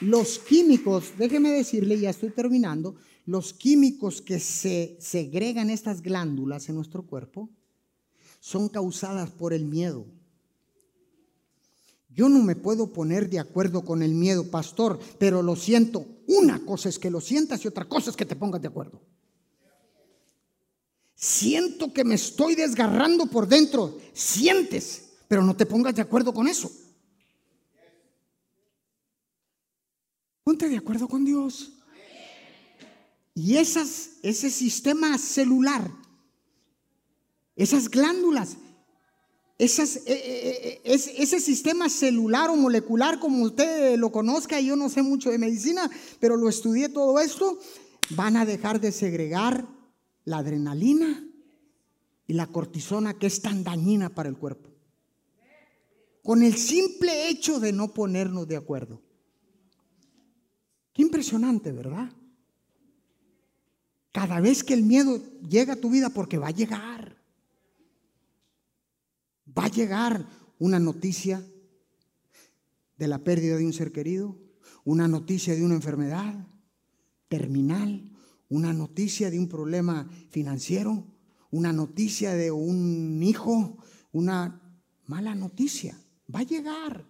Los 0.01 0.39
químicos, 0.39 1.13
déjeme 1.17 1.51
decirle, 1.51 1.99
ya 1.99 2.09
estoy 2.09 2.29
terminando, 2.29 2.95
los 3.25 3.53
químicos 3.53 4.21
que 4.21 4.39
se 4.39 4.97
segregan 4.99 5.69
estas 5.69 6.01
glándulas 6.01 6.69
en 6.69 6.75
nuestro 6.75 7.05
cuerpo 7.05 7.49
son 8.39 8.69
causadas 8.69 9.29
por 9.29 9.53
el 9.53 9.65
miedo. 9.65 10.05
Yo 12.19 12.27
no 12.27 12.43
me 12.43 12.57
puedo 12.57 12.91
poner 12.91 13.29
de 13.29 13.39
acuerdo 13.39 13.85
con 13.85 14.03
el 14.03 14.13
miedo, 14.13 14.51
pastor, 14.51 14.99
pero 15.17 15.41
lo 15.41 15.55
siento. 15.55 16.05
Una 16.27 16.59
cosa 16.65 16.89
es 16.89 16.99
que 16.99 17.09
lo 17.09 17.21
sientas 17.21 17.63
y 17.63 17.69
otra 17.69 17.87
cosa 17.87 18.09
es 18.09 18.17
que 18.17 18.25
te 18.25 18.35
pongas 18.35 18.61
de 18.61 18.67
acuerdo. 18.67 19.01
Siento 21.15 21.93
que 21.93 22.03
me 22.03 22.15
estoy 22.15 22.55
desgarrando 22.55 23.27
por 23.27 23.47
dentro. 23.47 23.97
Sientes, 24.11 25.11
Pero 25.29 25.43
no 25.43 25.55
te 25.55 25.65
pongas 25.65 25.95
de 25.95 26.01
acuerdo 26.01 26.33
con 26.33 26.49
eso. 26.49 26.69
Ponte 30.43 30.67
de 30.67 30.75
acuerdo 30.75 31.07
con 31.07 31.23
Dios. 31.23 31.71
Y 33.33 33.55
esas, 33.55 34.17
ese 34.23 34.49
sistema 34.49 35.17
celular, 35.17 35.89
esas 37.55 37.87
glándulas, 37.87 38.57
esas, 39.59 39.97
e, 40.07 40.13
e, 40.13 40.81
e, 40.85 40.93
ese 40.95 41.39
sistema 41.41 41.89
celular 41.89 42.49
o 42.49 42.55
molecular, 42.55 43.19
como 43.19 43.43
usted 43.43 43.97
lo 43.97 44.09
conozca, 44.09 44.59
yo 44.61 44.77
no 44.77 44.87
sé 44.87 45.03
mucho 45.03 45.29
de 45.29 45.37
medicina, 45.37 45.91
pero 46.21 46.37
lo 46.37 46.47
estudié 46.47 46.87
todo 46.87 47.19
esto, 47.19 47.59
van 48.11 48.37
a 48.37 48.45
dejar 48.45 48.79
de 48.79 48.93
segregar 48.93 49.67
la 50.23 50.37
adrenalina 50.37 51.27
y 52.25 52.33
la 52.33 52.47
cortisona 52.47 53.19
que 53.19 53.27
es 53.27 53.41
tan 53.41 53.65
dañina 53.65 54.07
para 54.07 54.29
el 54.29 54.37
cuerpo. 54.37 54.69
Con 56.23 56.41
el 56.41 56.55
simple 56.55 57.27
hecho 57.27 57.59
de 57.59 57.73
no 57.73 57.93
ponernos 57.93 58.47
de 58.47 58.55
acuerdo. 58.55 59.01
Qué 60.93 61.01
impresionante, 61.01 61.73
¿verdad? 61.73 62.09
Cada 64.13 64.39
vez 64.39 64.63
que 64.63 64.73
el 64.73 64.83
miedo 64.83 65.21
llega 65.49 65.73
a 65.73 65.79
tu 65.81 65.89
vida, 65.89 66.09
porque 66.11 66.37
va 66.37 66.47
a 66.47 66.51
llegar, 66.51 67.18
va 69.57 69.65
a 69.65 69.71
llegar 69.71 70.27
una 70.59 70.79
noticia 70.79 71.45
de 72.97 73.07
la 73.07 73.23
pérdida 73.23 73.57
de 73.57 73.65
un 73.65 73.73
ser 73.73 73.91
querido, 73.91 74.37
una 74.83 75.07
noticia 75.07 75.55
de 75.55 75.63
una 75.63 75.75
enfermedad 75.75 76.47
terminal, 77.27 78.11
una 78.49 78.73
noticia 78.73 79.29
de 79.29 79.39
un 79.39 79.47
problema 79.47 80.09
financiero, 80.29 81.05
una 81.51 81.71
noticia 81.71 82.33
de 82.33 82.51
un 82.51 83.21
hijo, 83.23 83.77
una 84.11 84.61
mala 85.05 85.35
noticia. 85.35 85.99
Va 86.33 86.39
a 86.39 86.43
llegar. 86.43 87.07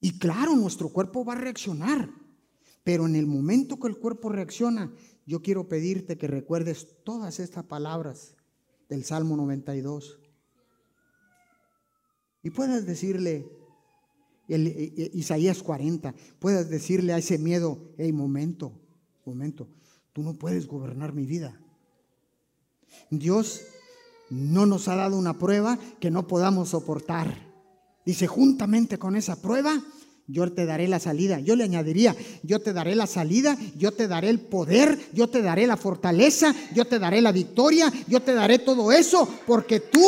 Y 0.00 0.18
claro, 0.18 0.56
nuestro 0.56 0.88
cuerpo 0.88 1.24
va 1.24 1.34
a 1.34 1.36
reaccionar. 1.36 2.10
Pero 2.84 3.06
en 3.06 3.14
el 3.14 3.26
momento 3.26 3.78
que 3.78 3.86
el 3.86 3.98
cuerpo 3.98 4.28
reacciona, 4.28 4.92
yo 5.24 5.42
quiero 5.42 5.68
pedirte 5.68 6.18
que 6.18 6.26
recuerdes 6.26 7.04
todas 7.04 7.38
estas 7.38 7.64
palabras 7.64 8.34
del 8.92 9.04
Salmo 9.06 9.38
92. 9.38 10.18
Y 12.42 12.50
puedas 12.50 12.84
decirle, 12.84 13.48
eh, 14.48 14.92
eh, 14.98 15.10
Isaías 15.14 15.62
40, 15.62 16.14
puedas 16.38 16.68
decirle 16.68 17.14
a 17.14 17.18
ese 17.18 17.38
miedo, 17.38 17.94
hey, 17.96 18.12
momento, 18.12 18.78
momento, 19.24 19.66
tú 20.12 20.22
no 20.22 20.34
puedes 20.34 20.66
gobernar 20.66 21.14
mi 21.14 21.24
vida. 21.24 21.58
Dios 23.08 23.62
no 24.28 24.66
nos 24.66 24.88
ha 24.88 24.96
dado 24.96 25.16
una 25.16 25.38
prueba 25.38 25.78
que 25.98 26.10
no 26.10 26.26
podamos 26.26 26.68
soportar. 26.68 27.50
Dice, 28.04 28.26
juntamente 28.26 28.98
con 28.98 29.16
esa 29.16 29.40
prueba, 29.40 29.82
yo 30.26 30.50
te 30.52 30.66
daré 30.66 30.88
la 30.88 30.98
salida. 30.98 31.40
Yo 31.40 31.56
le 31.56 31.64
añadiría, 31.64 32.14
yo 32.42 32.60
te 32.60 32.72
daré 32.72 32.94
la 32.94 33.06
salida, 33.06 33.56
yo 33.76 33.92
te 33.92 34.08
daré 34.08 34.30
el 34.30 34.40
poder, 34.40 34.98
yo 35.12 35.28
te 35.28 35.42
daré 35.42 35.66
la 35.66 35.76
fortaleza, 35.76 36.54
yo 36.74 36.84
te 36.84 36.98
daré 36.98 37.20
la 37.20 37.32
victoria, 37.32 37.92
yo 38.06 38.20
te 38.20 38.34
daré 38.34 38.58
todo 38.58 38.92
eso, 38.92 39.28
porque 39.46 39.80
tú, 39.80 40.04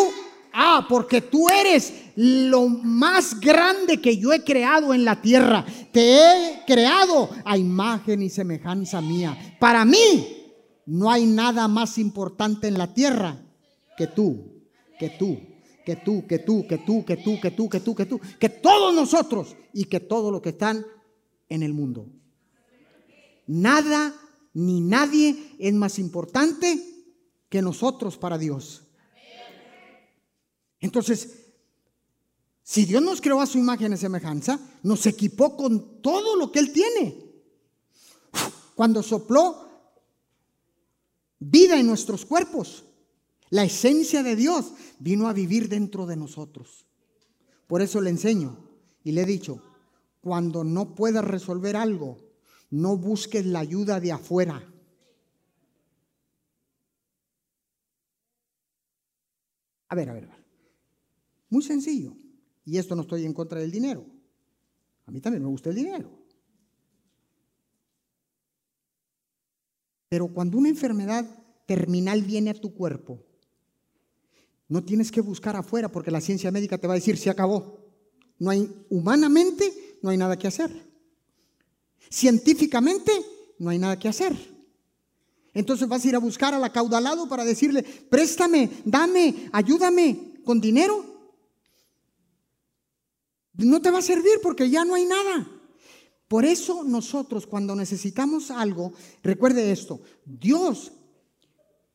ah, 0.53 0.87
porque 0.89 1.21
tú 1.21 1.49
eres 1.49 1.93
lo 2.17 2.69
más 2.69 3.41
grande 3.41 4.01
que 4.01 4.17
yo 4.17 4.33
he 4.33 4.45
creado 4.45 4.95
en 4.95 5.05
la 5.05 5.21
tierra. 5.21 5.65
Te 5.93 6.17
he 6.17 6.65
creado 6.67 7.29
a 7.45 7.59
imagen 7.59 8.23
y 8.23 8.31
semejanza 8.31 9.01
mía. 9.01 9.57
Para 9.59 9.85
mí 9.85 10.29
no 10.87 11.11
hay 11.11 11.27
nada 11.27 11.67
más 11.69 11.99
importante 11.99 12.69
en 12.69 12.79
la 12.79 12.93
tierra 12.93 13.41
que 13.97 14.07
tú, 14.07 14.63
que 14.99 15.11
tú 15.11 15.54
que 15.85 15.97
tú, 15.97 16.27
que 16.27 16.39
tú, 16.39 16.67
que 16.67 16.79
tú, 16.79 17.05
que 17.05 17.17
tú, 17.17 17.41
que 17.41 17.51
tú, 17.51 17.69
que 17.69 17.81
tú, 17.81 17.95
que 17.95 18.07
tú, 18.07 18.21
que 18.41 18.49
todos 18.49 18.95
nosotros 18.95 19.57
y 19.73 19.85
que 19.85 20.01
todos 20.01 20.33
los 20.33 20.41
que 20.41 20.51
están 20.51 20.85
en 21.49 21.63
el 21.63 21.73
mundo. 21.73 22.09
Nada 23.47 24.15
ni 24.55 24.81
nadie 24.81 25.57
es 25.59 25.75
más 25.75 25.99
importante 25.99 26.81
que 27.49 27.61
nosotros 27.61 28.17
para 28.17 28.39
Dios. 28.39 28.83
Entonces, 30.81 31.45
si 32.63 32.87
Dios 32.87 33.03
nos 33.03 33.21
creó 33.21 33.41
a 33.41 33.47
su 33.47 33.59
imagen 33.59 33.93
y 33.93 33.97
semejanza, 33.97 34.59
nos 34.83 35.05
equipó 35.07 35.57
con 35.57 36.01
todo 36.01 36.37
lo 36.37 36.51
que 36.51 36.61
Él 36.61 36.73
tiene. 36.73 37.23
Cuando 38.75 39.03
sopló 39.03 39.69
vida 41.39 41.79
en 41.79 41.87
nuestros 41.87 42.25
cuerpos, 42.25 42.85
la 43.51 43.65
esencia 43.65 44.23
de 44.23 44.37
Dios 44.37 44.73
vino 44.99 45.29
a 45.29 45.33
vivir 45.33 45.69
dentro 45.69 46.07
de 46.07 46.17
nosotros. 46.17 46.87
Por 47.67 47.83
eso 47.83 48.01
le 48.01 48.11
enseño 48.11 48.59
y 49.03 49.13
le 49.13 49.23
he 49.23 49.27
dicho, 49.27 49.63
cuando 50.21 50.65
no 50.65 50.95
puedas 50.95 51.25
resolver 51.25 51.77
algo, 51.77 52.19
no 52.71 52.97
busques 52.97 53.45
la 53.47 53.61
ayuda 53.61 54.01
de 54.01 54.13
afuera. 54.13 54.63
A 59.89 59.95
ver, 59.95 60.11
a 60.11 60.15
ver, 60.15 60.25
a 60.25 60.29
ver. 60.29 60.45
Muy 61.51 61.63
sencillo. 61.63 62.17
Y 62.65 62.79
esto 62.79 62.97
no 62.97 63.03
estoy 63.03 63.25
en 63.25 63.35
contra 63.35 63.61
del 63.61 63.71
dinero. 63.71 64.07
A 65.07 65.11
mí 65.11 65.21
también 65.21 65.43
me 65.43 65.51
gusta 65.51 65.71
el 65.71 65.77
dinero. 65.77 66.11
Pero 70.09 70.29
cuando 70.29 70.59
una 70.59 70.69
enfermedad 70.69 71.29
terminal 71.67 72.23
viene 72.23 72.51
a 72.51 72.61
tu 72.61 72.75
cuerpo, 72.75 73.23
no 74.69 74.83
tienes 74.83 75.11
que 75.11 75.21
buscar 75.21 75.57
afuera 75.57 75.91
porque 75.91 76.11
la 76.11 76.21
ciencia 76.21 76.51
médica 76.51 76.79
te 76.79 76.87
va 76.87 76.95
a 76.95 76.97
decir, 76.97 77.17
se 77.17 77.31
acabó. 77.31 77.79
No 78.39 78.51
hay, 78.51 78.71
humanamente, 78.91 79.99
no 80.03 80.11
hay 80.11 80.17
nada 80.17 80.39
que 80.39 80.49
hacer. 80.49 80.71
Científicamente, 82.11 83.13
no 83.59 83.71
hay 83.71 83.79
nada 83.79 83.99
que 83.99 84.09
hacer. 84.09 84.35
Entonces 85.53 85.89
vas 85.89 86.05
a 86.05 86.09
ir 86.09 86.17
a 86.17 86.21
buscar 86.21 86.53
al 86.53 86.65
acaudalado 86.65 87.29
para 87.29 87.45
decirle, 87.45 87.83
préstame, 87.83 88.71
dame, 88.85 89.49
ayúdame 89.53 90.35
con 90.45 90.61
dinero. 90.61 91.05
No 93.55 93.81
te 93.81 93.91
va 93.91 93.99
a 93.99 94.03
servir 94.03 94.41
porque 94.43 94.69
ya 94.69 94.85
no 94.85 94.95
hay 94.95 95.05
nada. 95.05 95.49
Por 96.27 96.45
eso 96.45 96.83
nosotros 96.83 97.47
cuando 97.47 97.77
necesitamos 97.77 98.51
algo, 98.51 98.93
recuerde 99.23 99.71
esto, 99.71 100.01
Dios 100.25 100.91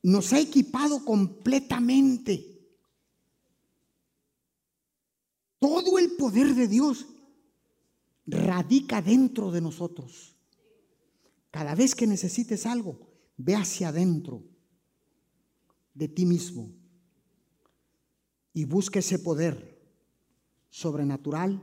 nos 0.01 0.31
ha 0.31 0.39
equipado 0.39 1.03
completamente. 1.03 2.58
Todo 5.59 5.99
el 5.99 6.11
poder 6.11 6.55
de 6.55 6.67
Dios 6.67 7.05
radica 8.25 9.01
dentro 9.01 9.51
de 9.51 9.61
nosotros. 9.61 10.35
Cada 11.51 11.75
vez 11.75 11.95
que 11.95 12.07
necesites 12.07 12.65
algo, 12.65 12.99
ve 13.37 13.55
hacia 13.55 13.89
adentro 13.89 14.43
de 15.93 16.07
ti 16.07 16.25
mismo 16.25 16.71
y 18.53 18.65
busca 18.65 18.99
ese 18.99 19.19
poder 19.19 19.79
sobrenatural 20.69 21.61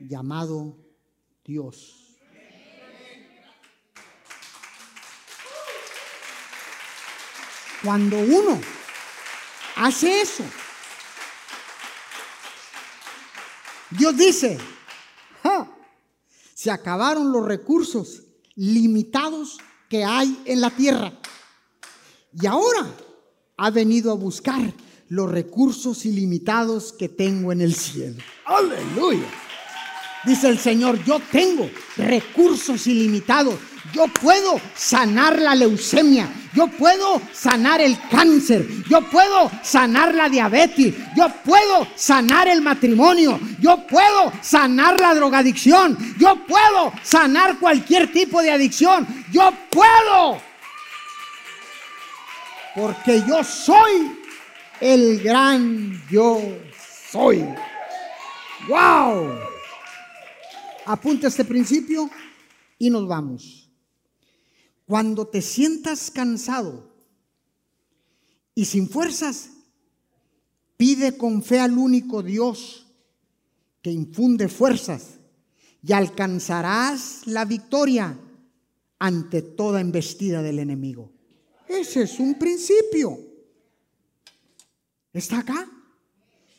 llamado 0.00 0.78
Dios. 1.44 2.06
Cuando 7.82 8.18
uno 8.18 8.60
hace 9.76 10.20
eso, 10.20 10.44
Dios 13.90 14.16
dice, 14.16 14.58
se 16.54 16.70
acabaron 16.70 17.30
los 17.30 17.44
recursos 17.46 18.22
limitados 18.54 19.58
que 19.88 20.04
hay 20.04 20.42
en 20.44 20.60
la 20.60 20.70
tierra. 20.70 21.12
Y 22.32 22.46
ahora 22.46 22.86
ha 23.56 23.70
venido 23.70 24.10
a 24.10 24.14
buscar 24.14 24.74
los 25.08 25.30
recursos 25.30 26.04
ilimitados 26.04 26.92
que 26.92 27.08
tengo 27.08 27.52
en 27.52 27.60
el 27.60 27.74
cielo. 27.74 28.22
Aleluya. 28.44 29.26
Dice 30.24 30.48
el 30.48 30.58
Señor, 30.58 31.02
yo 31.04 31.20
tengo 31.30 31.70
recursos 31.96 32.86
ilimitados. 32.86 33.54
Yo 33.92 34.06
puedo 34.08 34.60
sanar 34.74 35.40
la 35.40 35.54
leucemia. 35.54 36.28
Yo 36.54 36.68
puedo 36.68 37.20
sanar 37.32 37.80
el 37.80 37.98
cáncer. 38.08 38.66
Yo 38.88 39.02
puedo 39.02 39.50
sanar 39.62 40.14
la 40.14 40.28
diabetes. 40.28 40.94
Yo 41.16 41.28
puedo 41.44 41.86
sanar 41.94 42.48
el 42.48 42.62
matrimonio. 42.62 43.38
Yo 43.60 43.86
puedo 43.86 44.32
sanar 44.42 45.00
la 45.00 45.14
drogadicción. 45.14 45.96
Yo 46.18 46.46
puedo 46.46 46.92
sanar 47.02 47.58
cualquier 47.58 48.12
tipo 48.12 48.42
de 48.42 48.52
adicción. 48.52 49.06
Yo 49.32 49.52
puedo. 49.70 50.40
Porque 52.74 53.22
yo 53.26 53.42
soy 53.42 54.18
el 54.80 55.22
gran 55.22 56.02
yo 56.10 56.40
soy. 57.10 57.44
¡Wow! 58.68 59.38
Apunta 60.86 61.28
este 61.28 61.44
principio 61.44 62.10
y 62.78 62.90
nos 62.90 63.06
vamos. 63.06 63.65
Cuando 64.86 65.26
te 65.26 65.42
sientas 65.42 66.10
cansado 66.10 66.92
y 68.54 68.64
sin 68.64 68.88
fuerzas, 68.88 69.50
Pide 70.76 71.16
con 71.16 71.42
fe 71.42 71.58
al 71.58 71.78
único 71.78 72.22
Dios 72.22 72.86
que 73.80 73.90
infunde 73.90 74.48
fuerzas 74.48 75.18
y 75.82 75.92
alcanzarás 75.92 77.26
la 77.26 77.44
victoria 77.44 78.18
ante 78.98 79.42
toda 79.42 79.80
embestida 79.80 80.42
del 80.42 80.58
enemigo. 80.58 81.12
Ese 81.66 82.02
es 82.02 82.18
un 82.18 82.38
principio. 82.38 83.18
¿Está 85.12 85.38
acá? 85.38 85.70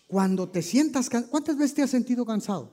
Cuando 0.07 0.49
te 0.49 0.61
sientas 0.61 1.09
cansado, 1.09 1.29
¿cuántas 1.29 1.57
veces 1.57 1.75
te 1.75 1.81
has 1.83 1.89
sentido 1.91 2.25
cansado? 2.25 2.71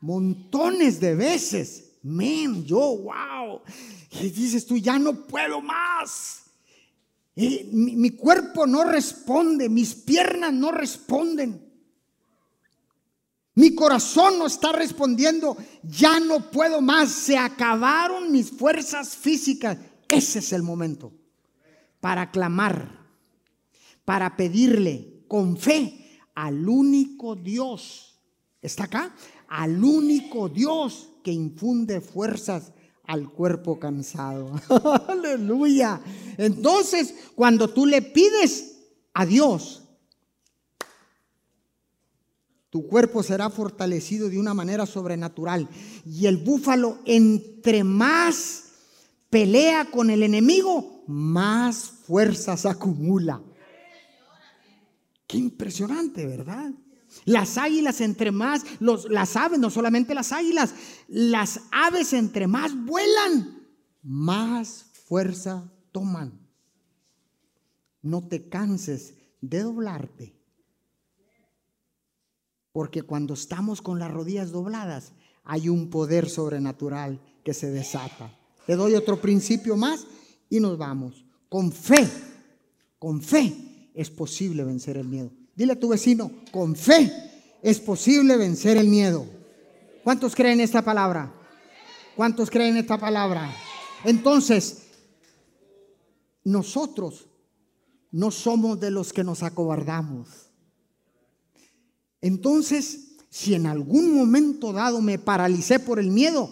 Montones 0.00 1.00
de 1.00 1.14
veces. 1.14 1.93
Men, 2.04 2.64
yo, 2.64 2.98
wow. 2.98 3.62
Dices 4.20 4.66
tú, 4.66 4.76
ya 4.76 4.98
no 4.98 5.26
puedo 5.26 5.60
más. 5.60 6.44
mi, 7.34 7.96
mi 7.96 8.10
cuerpo 8.10 8.66
no 8.66 8.84
responde, 8.84 9.68
mis 9.68 9.94
piernas 9.94 10.52
no 10.52 10.70
responden. 10.70 11.64
Mi 13.56 13.74
corazón 13.74 14.38
no 14.38 14.46
está 14.46 14.72
respondiendo, 14.72 15.56
ya 15.82 16.18
no 16.20 16.50
puedo 16.50 16.80
más, 16.80 17.10
se 17.10 17.38
acabaron 17.38 18.32
mis 18.32 18.50
fuerzas 18.50 19.16
físicas. 19.16 19.78
Ese 20.08 20.40
es 20.40 20.52
el 20.52 20.62
momento 20.62 21.12
para 22.00 22.30
clamar, 22.30 23.06
para 24.04 24.36
pedirle 24.36 25.24
con 25.26 25.56
fe 25.56 26.18
al 26.34 26.68
único 26.68 27.34
Dios. 27.34 28.20
¿Está 28.60 28.84
acá? 28.84 29.14
Al 29.48 29.82
único 29.82 30.48
Dios 30.48 31.13
que 31.24 31.32
infunde 31.32 32.00
fuerzas 32.00 32.72
al 33.02 33.32
cuerpo 33.32 33.80
cansado. 33.80 34.52
Aleluya. 35.08 36.00
Entonces, 36.36 37.14
cuando 37.34 37.68
tú 37.68 37.86
le 37.86 38.02
pides 38.02 38.76
a 39.14 39.26
Dios, 39.26 39.82
tu 42.70 42.86
cuerpo 42.86 43.22
será 43.22 43.50
fortalecido 43.50 44.28
de 44.28 44.38
una 44.38 44.52
manera 44.52 44.84
sobrenatural. 44.84 45.68
Y 46.04 46.26
el 46.26 46.36
búfalo, 46.36 46.98
entre 47.06 47.84
más 47.84 48.64
pelea 49.30 49.90
con 49.90 50.10
el 50.10 50.22
enemigo, 50.22 51.04
más 51.06 51.90
fuerzas 52.06 52.66
acumula. 52.66 53.42
Qué 55.26 55.38
impresionante, 55.38 56.26
¿verdad? 56.26 56.70
Las 57.24 57.58
águilas 57.58 58.00
entre 58.00 58.30
más, 58.30 58.64
los, 58.80 59.08
las 59.10 59.36
aves, 59.36 59.58
no 59.58 59.70
solamente 59.70 60.14
las 60.14 60.32
águilas, 60.32 60.74
las 61.08 61.60
aves 61.70 62.12
entre 62.12 62.46
más 62.46 62.76
vuelan, 62.84 63.66
más 64.02 64.86
fuerza 65.06 65.72
toman. 65.92 66.40
No 68.02 68.26
te 68.26 68.48
canses 68.48 69.14
de 69.40 69.62
doblarte 69.62 70.34
porque 72.74 73.02
cuando 73.02 73.34
estamos 73.34 73.80
con 73.80 74.00
las 74.00 74.10
rodillas 74.10 74.50
dobladas, 74.50 75.12
hay 75.44 75.68
un 75.68 75.90
poder 75.90 76.28
sobrenatural 76.28 77.20
que 77.44 77.54
se 77.54 77.70
desata. 77.70 78.36
Le 78.66 78.74
doy 78.74 78.96
otro 78.96 79.20
principio 79.20 79.76
más 79.76 80.04
y 80.50 80.58
nos 80.58 80.76
vamos. 80.76 81.24
Con 81.48 81.70
fe, 81.70 82.04
con 82.98 83.22
fe 83.22 83.90
es 83.94 84.10
posible 84.10 84.64
vencer 84.64 84.96
el 84.96 85.06
miedo. 85.06 85.30
Dile 85.56 85.74
a 85.74 85.80
tu 85.80 85.88
vecino, 85.88 86.30
con 86.50 86.74
fe 86.74 87.12
es 87.62 87.80
posible 87.80 88.36
vencer 88.36 88.76
el 88.76 88.88
miedo. 88.88 89.26
¿Cuántos 90.02 90.34
creen 90.34 90.60
esta 90.60 90.82
palabra? 90.82 91.32
¿Cuántos 92.16 92.50
creen 92.50 92.76
esta 92.76 92.98
palabra? 92.98 93.50
Entonces, 94.04 94.82
nosotros 96.44 97.26
no 98.10 98.30
somos 98.30 98.78
de 98.78 98.90
los 98.90 99.12
que 99.12 99.24
nos 99.24 99.42
acobardamos. 99.42 100.28
Entonces, 102.20 103.16
si 103.30 103.54
en 103.54 103.66
algún 103.66 104.14
momento 104.14 104.72
dado 104.72 105.00
me 105.00 105.18
paralicé 105.18 105.78
por 105.78 105.98
el 105.98 106.10
miedo, 106.10 106.50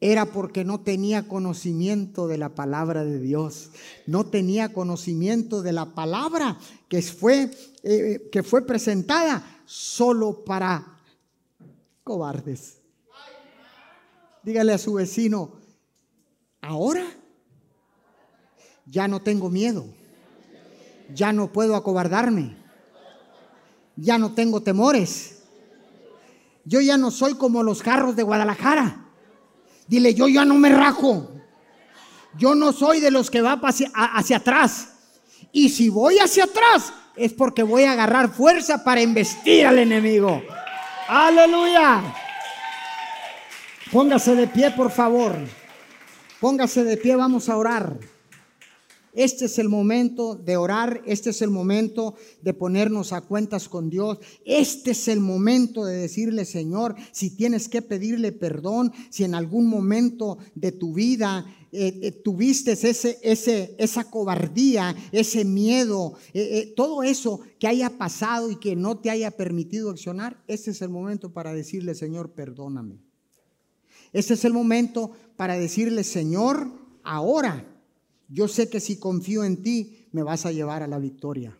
era 0.00 0.26
porque 0.26 0.64
no 0.64 0.80
tenía 0.80 1.28
conocimiento 1.28 2.26
de 2.26 2.38
la 2.38 2.54
palabra 2.54 3.04
de 3.04 3.20
Dios, 3.20 3.70
no 4.06 4.26
tenía 4.26 4.72
conocimiento 4.72 5.62
de 5.62 5.72
la 5.72 5.94
palabra 5.94 6.58
que 6.88 7.02
fue, 7.02 7.50
eh, 7.82 8.28
que 8.32 8.42
fue 8.42 8.66
presentada 8.66 9.62
solo 9.66 10.44
para 10.44 11.00
cobardes. 12.02 12.78
Dígale 14.42 14.72
a 14.72 14.78
su 14.78 14.94
vecino, 14.94 15.52
ahora 16.62 17.04
ya 18.86 19.06
no 19.06 19.20
tengo 19.20 19.50
miedo, 19.50 19.84
ya 21.14 21.32
no 21.32 21.52
puedo 21.52 21.76
acobardarme 21.76 22.60
ya 24.00 24.18
no 24.18 24.32
tengo 24.32 24.62
temores. 24.62 25.42
Yo 26.64 26.80
ya 26.80 26.96
no 26.96 27.10
soy 27.10 27.34
como 27.34 27.62
los 27.62 27.82
carros 27.82 28.16
de 28.16 28.22
Guadalajara. 28.22 29.09
Dile, 29.90 30.14
yo 30.14 30.28
ya 30.28 30.44
no 30.44 30.54
me 30.54 30.68
rajo. 30.68 31.28
Yo 32.38 32.54
no 32.54 32.72
soy 32.72 33.00
de 33.00 33.10
los 33.10 33.28
que 33.28 33.40
va 33.40 33.54
hacia, 33.60 33.90
hacia 33.92 34.36
atrás. 34.36 34.90
Y 35.50 35.68
si 35.68 35.88
voy 35.88 36.20
hacia 36.20 36.44
atrás, 36.44 36.92
es 37.16 37.32
porque 37.32 37.64
voy 37.64 37.82
a 37.82 37.90
agarrar 37.90 38.30
fuerza 38.30 38.84
para 38.84 39.00
investir 39.00 39.66
al 39.66 39.80
enemigo. 39.80 40.40
Aleluya. 41.08 42.02
Póngase 43.90 44.36
de 44.36 44.46
pie, 44.46 44.70
por 44.70 44.92
favor. 44.92 45.34
Póngase 46.38 46.84
de 46.84 46.96
pie, 46.96 47.16
vamos 47.16 47.48
a 47.48 47.56
orar. 47.56 47.96
Este 49.12 49.46
es 49.46 49.58
el 49.58 49.68
momento 49.68 50.36
de 50.36 50.56
orar, 50.56 51.02
este 51.04 51.30
es 51.30 51.42
el 51.42 51.50
momento 51.50 52.14
de 52.42 52.54
ponernos 52.54 53.12
a 53.12 53.22
cuentas 53.22 53.68
con 53.68 53.90
Dios, 53.90 54.18
este 54.44 54.92
es 54.92 55.08
el 55.08 55.18
momento 55.18 55.84
de 55.84 55.96
decirle, 55.96 56.44
Señor, 56.44 56.94
si 57.10 57.30
tienes 57.30 57.68
que 57.68 57.82
pedirle 57.82 58.30
perdón, 58.30 58.92
si 59.10 59.24
en 59.24 59.34
algún 59.34 59.66
momento 59.66 60.38
de 60.54 60.70
tu 60.70 60.94
vida 60.94 61.44
eh, 61.72 61.98
eh, 62.02 62.12
tuviste 62.12 62.72
ese, 62.72 63.18
ese, 63.22 63.74
esa 63.78 64.04
cobardía, 64.04 64.94
ese 65.10 65.44
miedo, 65.44 66.14
eh, 66.32 66.72
todo 66.76 67.02
eso 67.02 67.40
que 67.58 67.66
haya 67.66 67.90
pasado 67.90 68.50
y 68.50 68.56
que 68.56 68.76
no 68.76 68.98
te 68.98 69.10
haya 69.10 69.32
permitido 69.32 69.90
accionar, 69.90 70.40
este 70.46 70.70
es 70.70 70.82
el 70.82 70.88
momento 70.88 71.32
para 71.32 71.52
decirle, 71.52 71.96
Señor, 71.96 72.30
perdóname. 72.30 73.00
Este 74.12 74.34
es 74.34 74.44
el 74.44 74.52
momento 74.52 75.12
para 75.36 75.56
decirle, 75.56 76.04
Señor, 76.04 76.70
ahora 77.02 77.69
yo 78.30 78.46
sé 78.46 78.68
que 78.68 78.78
si 78.78 78.96
confío 78.96 79.42
en 79.42 79.62
ti, 79.62 80.08
me 80.12 80.22
vas 80.22 80.46
a 80.46 80.52
llevar 80.52 80.82
a 80.82 80.86
la 80.86 80.98
victoria. 80.98 81.58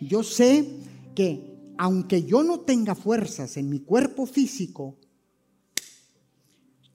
Yo 0.00 0.22
sé 0.22 0.66
que 1.14 1.74
aunque 1.76 2.24
yo 2.24 2.42
no 2.42 2.60
tenga 2.60 2.94
fuerzas 2.94 3.56
en 3.58 3.68
mi 3.68 3.80
cuerpo 3.80 4.26
físico, 4.26 4.96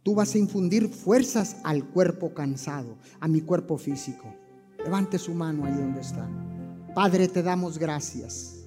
tú 0.02 0.16
vas 0.16 0.34
a 0.34 0.40
infundir 0.40 0.90
fuerzas 0.90 1.58
al 1.64 1.88
cuerpo 1.90 2.34
cansado, 2.34 2.98
a 3.20 3.28
mi 3.28 3.42
cuerpo 3.42 3.78
físico. 3.78 4.34
Levante 4.84 5.20
su 5.20 5.34
mano 5.34 5.66
ahí 5.66 5.74
donde 5.74 6.02
está. 6.02 6.28
Padre, 6.96 7.28
te 7.28 7.44
damos 7.44 7.78
gracias. 7.78 8.66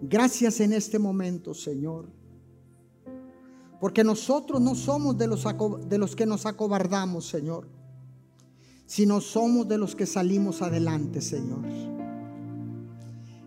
Gracias 0.00 0.58
en 0.60 0.72
este 0.72 0.98
momento, 0.98 1.52
Señor. 1.54 2.08
Porque 3.78 4.02
nosotros 4.02 4.60
no 4.60 4.74
somos 4.74 5.16
de 5.18 5.28
los, 5.28 5.44
de 5.86 5.98
los 5.98 6.16
que 6.16 6.26
nos 6.26 6.46
acobardamos, 6.46 7.26
Señor 7.26 7.77
sino 8.88 9.20
somos 9.20 9.68
de 9.68 9.76
los 9.76 9.94
que 9.94 10.06
salimos 10.06 10.62
adelante, 10.62 11.20
Señor. 11.20 11.60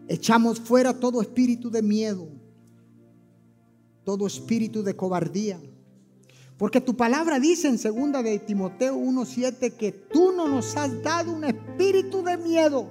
Echamos 0.08 0.60
fuera 0.60 0.94
todo 0.94 1.20
espíritu 1.20 1.72
de 1.72 1.82
miedo, 1.82 2.28
todo 4.04 4.28
espíritu 4.28 4.84
de 4.84 4.96
cobardía. 4.96 5.60
Porque 6.60 6.80
tu 6.80 6.96
palabra 6.96 7.40
dice 7.40 7.68
en 7.68 7.80
segunda 7.80 8.22
de 8.22 8.38
Timoteo 8.38 8.96
1:7 8.96 9.72
que 9.72 9.92
tú 9.92 10.32
no 10.32 10.48
nos 10.48 10.78
has 10.78 11.02
dado 11.02 11.34
un 11.34 11.44
espíritu 11.44 12.22
de 12.22 12.38
miedo. 12.38 12.86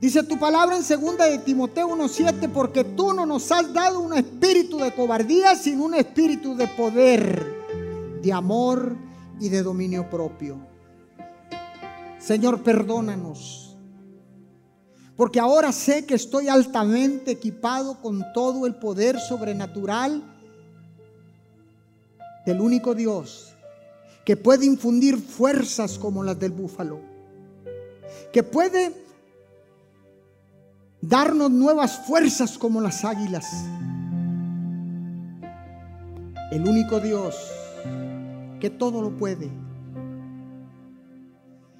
Dice 0.00 0.22
tu 0.22 0.38
palabra 0.38 0.74
en 0.74 0.84
segunda 0.84 1.26
de 1.26 1.36
Timoteo 1.36 1.88
1:7 1.88 2.48
porque 2.48 2.82
tú 2.82 3.12
no 3.12 3.26
nos 3.26 3.52
has 3.52 3.74
dado 3.74 4.00
un 4.00 4.14
espíritu 4.14 4.78
de 4.78 4.94
cobardía, 4.94 5.54
sino 5.54 5.84
un 5.84 5.94
espíritu 5.96 6.56
de 6.56 6.66
poder, 6.66 7.44
de 8.22 8.32
amor 8.32 8.96
y 9.38 9.50
de 9.50 9.62
dominio 9.62 10.08
propio. 10.08 10.67
Señor, 12.28 12.62
perdónanos. 12.62 13.74
Porque 15.16 15.40
ahora 15.40 15.72
sé 15.72 16.04
que 16.04 16.14
estoy 16.14 16.48
altamente 16.48 17.30
equipado 17.30 18.02
con 18.02 18.22
todo 18.34 18.66
el 18.66 18.74
poder 18.74 19.18
sobrenatural 19.18 20.22
del 22.44 22.60
único 22.60 22.94
Dios 22.94 23.54
que 24.26 24.36
puede 24.36 24.66
infundir 24.66 25.16
fuerzas 25.16 25.98
como 25.98 26.22
las 26.22 26.38
del 26.38 26.52
búfalo, 26.52 27.00
que 28.30 28.42
puede 28.42 28.92
darnos 31.00 31.50
nuevas 31.50 32.06
fuerzas 32.06 32.58
como 32.58 32.82
las 32.82 33.06
águilas. 33.06 33.46
El 36.50 36.68
único 36.68 37.00
Dios 37.00 37.36
que 38.60 38.68
todo 38.68 39.00
lo 39.00 39.16
puede 39.16 39.48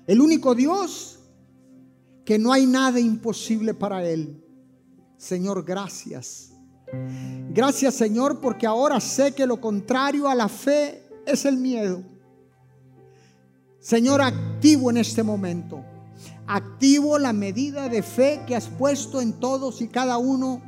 el 0.09 0.23
único 0.23 0.55
Dios 0.55 1.21
que 2.25 2.39
no 2.39 2.51
hay 2.53 2.67
nada 2.67 2.99
imposible 2.99 3.75
para 3.75 4.05
Él. 4.05 4.43
Señor, 5.19 5.65
gracias. 5.65 6.51
Gracias 7.51 7.95
Señor 7.95 8.41
porque 8.41 8.67
ahora 8.67 8.99
sé 9.01 9.35
que 9.35 9.47
lo 9.47 9.61
contrario 9.61 10.27
a 10.27 10.35
la 10.35 10.49
fe 10.49 11.07
es 11.27 11.45
el 11.45 11.59
miedo. 11.59 12.03
Señor, 13.81 14.23
activo 14.23 14.91
en 14.91 14.97
este 14.97 15.23
momento. 15.23 15.85
Activo 16.47 17.19
la 17.19 17.35
medida 17.35 17.91
de 17.91 18.03
fe 18.03 18.41
que 18.47 18.57
has 18.57 18.67
puesto 18.67 19.21
en 19.21 19.35
todos 19.35 19.83
y 19.83 19.89
cada 19.89 20.17
uno 20.17 20.63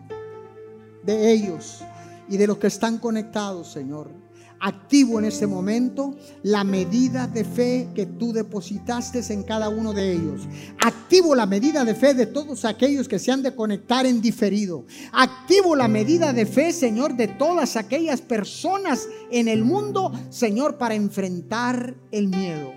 de 1.03 1.33
ellos 1.33 1.81
y 2.29 2.37
de 2.37 2.47
los 2.47 2.59
que 2.59 2.67
están 2.67 2.99
conectados, 2.99 3.73
Señor 3.73 4.20
activo 4.61 5.19
en 5.19 5.25
este 5.25 5.47
momento 5.47 6.15
la 6.43 6.65
medida 6.65 7.27
de 7.27 7.45
fe 7.45 7.89
que 7.95 8.07
tú 8.07 8.33
depositaste 8.33 9.21
en 9.33 9.43
cada 9.43 9.69
uno 9.69 9.93
de 9.93 10.13
ellos. 10.13 10.43
Activo 10.79 11.35
la 11.35 11.47
medida 11.47 11.85
de 11.85 11.95
fe 11.95 12.15
de 12.15 12.27
todos 12.27 12.65
aquellos 12.65 13.09
que 13.09 13.19
se 13.19 13.33
han 13.33 13.43
de 13.43 13.55
conectar 13.55 14.07
en 14.07 14.21
diferido. 14.21 14.85
Activo 15.13 15.75
la 15.75 15.89
medida 15.89 16.33
de 16.33 16.47
fe, 16.47 16.73
Señor, 16.73 17.17
de 17.17 17.29
todas 17.29 17.77
aquellas 17.77 18.21
personas 18.21 19.09
en 19.31 19.49
el 19.49 19.65
mundo, 19.65 20.13
Señor, 20.29 20.77
para 20.77 20.95
enfrentar 20.95 21.95
el 22.13 22.29
miedo. 22.29 22.73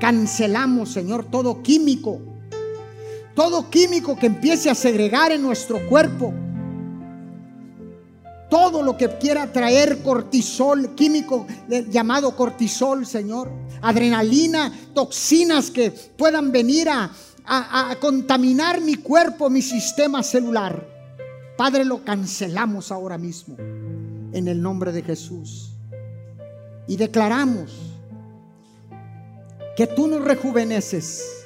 Cancelamos, 0.00 0.90
Señor, 0.90 1.26
todo 1.30 1.62
químico. 1.62 2.20
Todo 3.34 3.70
químico 3.70 4.16
que 4.16 4.26
empiece 4.26 4.70
a 4.70 4.74
segregar 4.74 5.30
en 5.30 5.42
nuestro 5.42 5.86
cuerpo 5.88 6.34
todo 8.50 8.82
lo 8.82 8.96
que 8.96 9.08
quiera 9.18 9.50
traer 9.50 10.02
cortisol, 10.02 10.94
químico 10.94 11.46
llamado 11.88 12.36
cortisol, 12.36 13.06
Señor, 13.06 13.50
adrenalina, 13.80 14.70
toxinas 14.92 15.70
que 15.70 15.90
puedan 15.90 16.52
venir 16.52 16.88
a, 16.90 17.10
contaminar 18.00 18.80
mi 18.80 18.96
cuerpo, 18.96 19.50
mi 19.50 19.62
sistema 19.62 20.22
celular. 20.22 20.86
Padre, 21.56 21.84
lo 21.84 22.04
cancelamos 22.04 22.92
ahora 22.92 23.18
mismo 23.18 23.56
en 23.58 24.46
el 24.46 24.60
nombre 24.62 24.92
de 24.92 25.02
Jesús. 25.02 25.72
Y 26.86 26.96
declaramos 26.96 27.72
que 29.76 29.86
tú 29.88 30.06
nos 30.06 30.22
rejuveneces 30.22 31.44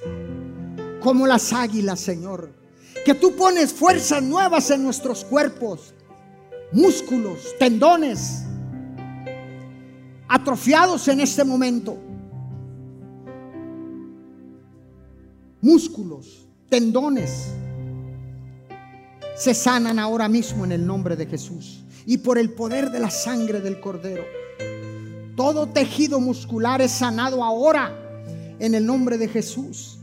como 1.01 1.27
las 1.27 1.53
águilas, 1.53 2.01
Señor. 2.01 2.51
Que 3.05 3.15
tú 3.15 3.35
pones 3.35 3.73
fuerzas 3.73 4.23
nuevas 4.23 4.71
en 4.71 4.83
nuestros 4.83 5.25
cuerpos 5.25 5.94
músculos, 6.73 7.55
tendones, 7.59 8.45
atrofiados 10.29 11.07
en 11.09 11.21
este 11.21 11.45
momento. 11.45 11.97
Músculos, 15.61 16.47
tendones, 16.69 17.53
se 19.37 19.55
sanan 19.55 19.99
ahora 19.99 20.29
mismo 20.29 20.65
en 20.65 20.73
el 20.73 20.87
nombre 20.87 21.17
de 21.17 21.27
Jesús 21.27 21.85
y 22.07 22.19
por 22.19 22.39
el 22.39 22.51
poder 22.51 22.91
de 22.91 23.01
la 23.01 23.11
sangre 23.11 23.61
del 23.61 23.81
Cordero. 23.81 24.25
Todo 25.37 25.69
tejido 25.69 26.21
muscular 26.21 26.81
es 26.81 26.93
sanado 26.93 27.43
ahora 27.43 27.93
en 28.59 28.75
el 28.75 28.87
nombre 28.87 29.19
de 29.19 29.29
Jesús. 29.29 29.94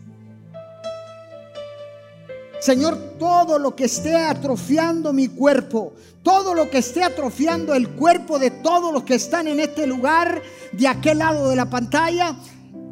Señor, 2.61 3.15
todo 3.17 3.57
lo 3.57 3.75
que 3.75 3.85
esté 3.85 4.15
atrofiando 4.15 5.11
mi 5.13 5.27
cuerpo, 5.27 5.93
todo 6.21 6.53
lo 6.53 6.69
que 6.69 6.77
esté 6.77 7.03
atrofiando 7.03 7.73
el 7.73 7.89
cuerpo 7.89 8.37
de 8.37 8.51
todos 8.51 8.93
los 8.93 9.01
que 9.01 9.15
están 9.15 9.47
en 9.47 9.59
este 9.59 9.87
lugar, 9.87 10.43
de 10.71 10.87
aquel 10.87 11.17
lado 11.17 11.49
de 11.49 11.55
la 11.55 11.71
pantalla, 11.71 12.37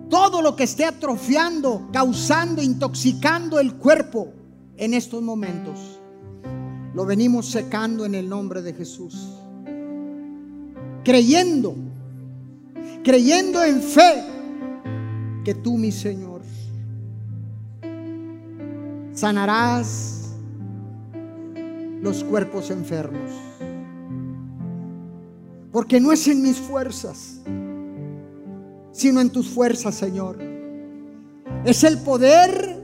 todo 0.09 0.41
lo 0.41 0.55
que 0.55 0.63
esté 0.63 0.85
atrofiando, 0.85 1.87
causando, 1.93 2.63
intoxicando 2.63 3.59
el 3.59 3.75
cuerpo 3.75 4.33
en 4.75 4.95
estos 4.95 5.21
momentos, 5.21 5.99
lo 6.95 7.05
venimos 7.05 7.51
secando 7.51 8.05
en 8.05 8.15
el 8.15 8.27
nombre 8.27 8.63
de 8.63 8.73
Jesús. 8.73 9.35
Creyendo, 11.03 11.75
creyendo 13.03 13.63
en 13.63 13.83
fe 13.83 14.23
que 15.45 15.53
tú, 15.53 15.77
mi 15.77 15.91
Señor, 15.91 16.28
sanarás 19.19 20.29
los 22.01 22.23
cuerpos 22.23 22.71
enfermos. 22.71 23.31
Porque 25.71 25.99
no 25.99 26.11
es 26.13 26.27
en 26.27 26.41
mis 26.41 26.57
fuerzas, 26.57 27.41
sino 28.91 29.19
en 29.19 29.29
tus 29.29 29.49
fuerzas, 29.49 29.95
Señor. 29.95 30.37
Es 31.65 31.83
el 31.83 31.99
poder 31.99 32.81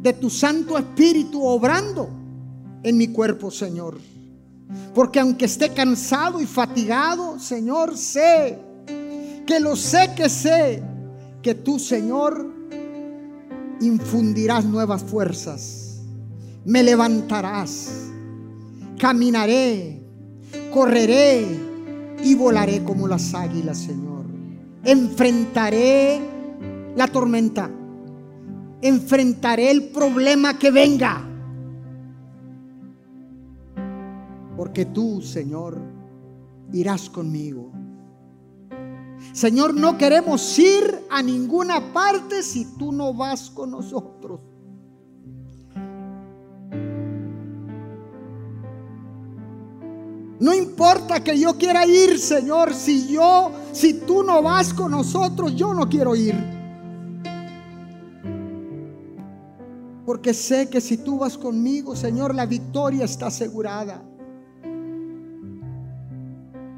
de 0.00 0.12
tu 0.14 0.30
Santo 0.30 0.78
Espíritu 0.78 1.44
obrando 1.44 2.08
en 2.82 2.96
mi 2.96 3.08
cuerpo, 3.08 3.50
Señor. 3.50 3.98
Porque 4.94 5.20
aunque 5.20 5.44
esté 5.44 5.68
cansado 5.68 6.40
y 6.40 6.46
fatigado, 6.46 7.38
Señor, 7.38 7.96
sé 7.98 8.58
que 9.46 9.60
lo 9.60 9.76
sé 9.76 10.12
que 10.16 10.30
sé 10.30 10.82
que 11.42 11.54
tú, 11.54 11.78
Señor, 11.78 12.61
infundirás 13.82 14.64
nuevas 14.64 15.02
fuerzas, 15.02 16.00
me 16.64 16.82
levantarás, 16.82 18.10
caminaré, 18.98 20.00
correré 20.72 21.46
y 22.22 22.34
volaré 22.34 22.84
como 22.84 23.08
las 23.08 23.34
águilas, 23.34 23.78
Señor. 23.78 24.24
Enfrentaré 24.84 26.20
la 26.96 27.08
tormenta, 27.08 27.70
enfrentaré 28.80 29.70
el 29.70 29.88
problema 29.88 30.58
que 30.58 30.70
venga, 30.70 31.28
porque 34.56 34.84
tú, 34.84 35.20
Señor, 35.20 35.78
irás 36.72 37.10
conmigo. 37.10 37.72
Señor, 39.32 39.74
no 39.74 39.96
queremos 39.96 40.58
ir 40.58 41.01
a 41.12 41.22
ninguna 41.22 41.92
parte 41.92 42.42
si 42.42 42.64
tú 42.78 42.90
no 42.90 43.12
vas 43.12 43.50
con 43.50 43.70
nosotros. 43.70 44.40
No 50.40 50.54
importa 50.54 51.22
que 51.22 51.38
yo 51.38 51.58
quiera 51.58 51.84
ir, 51.84 52.18
Señor, 52.18 52.72
si 52.72 53.08
yo, 53.08 53.52
si 53.72 54.00
tú 54.00 54.22
no 54.22 54.42
vas 54.42 54.72
con 54.72 54.90
nosotros, 54.90 55.54
yo 55.54 55.74
no 55.74 55.86
quiero 55.86 56.16
ir. 56.16 56.34
Porque 60.06 60.32
sé 60.32 60.70
que 60.70 60.80
si 60.80 60.96
tú 60.96 61.18
vas 61.18 61.36
conmigo, 61.36 61.94
Señor, 61.94 62.34
la 62.34 62.46
victoria 62.46 63.04
está 63.04 63.26
asegurada. 63.26 64.02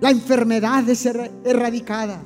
La 0.01 0.11
enfermedad 0.11 0.87
es 0.89 1.07
erradicada 1.07 2.21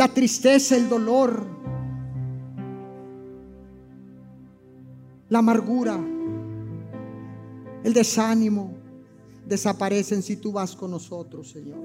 la 0.00 0.08
tristeza, 0.08 0.76
el 0.76 0.88
dolor, 0.88 1.44
la 5.28 5.40
amargura, 5.40 6.00
el 7.84 7.92
desánimo 7.92 8.72
desaparecen 9.46 10.22
si 10.22 10.36
tú 10.36 10.52
vas 10.52 10.74
con 10.74 10.92
nosotros, 10.92 11.50
Señor. 11.50 11.80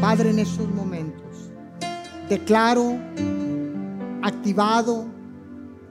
Padre, 0.00 0.30
en 0.30 0.40
esos 0.40 0.68
momentos 0.74 1.52
declaro 2.28 2.98
activado 4.20 5.06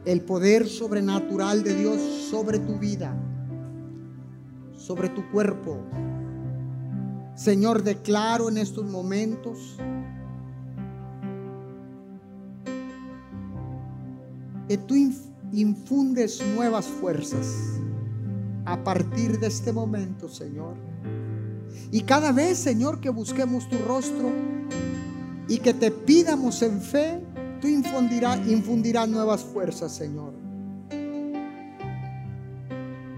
el 0.03 0.19
poder 0.19 0.67
sobrenatural 0.67 1.63
de 1.63 1.73
Dios 1.73 2.01
sobre 2.30 2.59
tu 2.59 2.78
vida, 2.78 3.15
sobre 4.78 5.07
tu 5.07 5.25
cuerpo. 5.32 5.78
Señor, 7.34 7.82
declaro 7.82 8.49
en 8.49 8.57
estos 8.57 8.84
momentos 8.84 9.78
que 14.68 14.78
tú 14.78 14.95
infundes 15.51 16.41
nuevas 16.55 16.86
fuerzas 16.86 17.47
a 18.65 18.84
partir 18.84 19.39
de 19.39 19.47
este 19.47 19.72
momento, 19.72 20.28
Señor. 20.28 20.76
Y 21.91 22.01
cada 22.01 22.32
vez, 22.34 22.57
Señor, 22.57 22.99
que 22.99 23.09
busquemos 23.09 23.70
tu 23.70 23.78
rostro 23.80 24.30
y 25.47 25.59
que 25.59 25.74
te 25.74 25.89
pidamos 25.89 26.61
en 26.61 26.82
fe, 26.82 27.24
tú 27.61 27.68
infundirás, 27.68 29.07
nuevas 29.07 29.41
fuerzas, 29.43 29.93
Señor. 29.93 30.34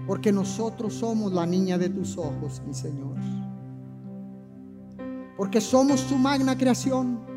Porque 0.06 0.32
nosotros 0.32 0.94
somos 0.94 1.32
la 1.32 1.46
niña 1.46 1.78
de 1.78 1.88
tus 1.88 2.16
ojos, 2.16 2.62
mi 2.66 2.74
Señor. 2.74 3.16
Porque 5.36 5.60
somos 5.60 6.04
tu 6.06 6.16
magna 6.16 6.56
creación. 6.56 7.29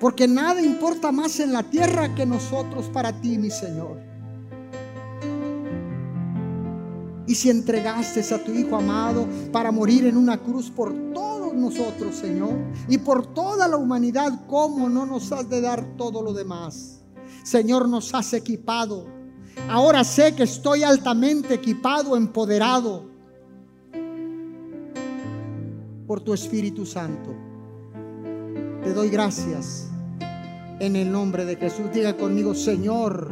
Porque 0.00 0.26
nada 0.26 0.62
importa 0.62 1.12
más 1.12 1.38
en 1.40 1.52
la 1.52 1.62
tierra 1.62 2.14
que 2.14 2.24
nosotros 2.24 2.86
para 2.86 3.12
ti, 3.20 3.36
mi 3.36 3.50
Señor. 3.50 3.98
Y 7.26 7.34
si 7.34 7.50
entregaste 7.50 8.22
a 8.34 8.42
tu 8.42 8.50
Hijo 8.52 8.76
amado 8.76 9.28
para 9.52 9.70
morir 9.70 10.06
en 10.06 10.16
una 10.16 10.38
cruz 10.38 10.70
por 10.70 10.92
todos 11.12 11.54
nosotros, 11.54 12.16
Señor, 12.16 12.56
y 12.88 12.96
por 12.96 13.34
toda 13.34 13.68
la 13.68 13.76
humanidad, 13.76 14.46
¿cómo 14.48 14.88
no 14.88 15.04
nos 15.04 15.30
has 15.32 15.48
de 15.50 15.60
dar 15.60 15.84
todo 15.98 16.22
lo 16.22 16.32
demás? 16.32 17.02
Señor, 17.44 17.86
nos 17.86 18.14
has 18.14 18.32
equipado. 18.32 19.06
Ahora 19.68 20.02
sé 20.02 20.34
que 20.34 20.44
estoy 20.44 20.82
altamente 20.82 21.52
equipado, 21.54 22.16
empoderado 22.16 23.04
por 26.06 26.22
tu 26.22 26.32
Espíritu 26.32 26.86
Santo. 26.86 27.34
Te 28.82 28.94
doy 28.94 29.10
gracias 29.10 29.89
en 30.80 30.96
el 30.96 31.12
nombre 31.12 31.44
de 31.44 31.56
Jesús. 31.56 31.92
Diga 31.92 32.16
conmigo, 32.16 32.54
Señor, 32.54 33.30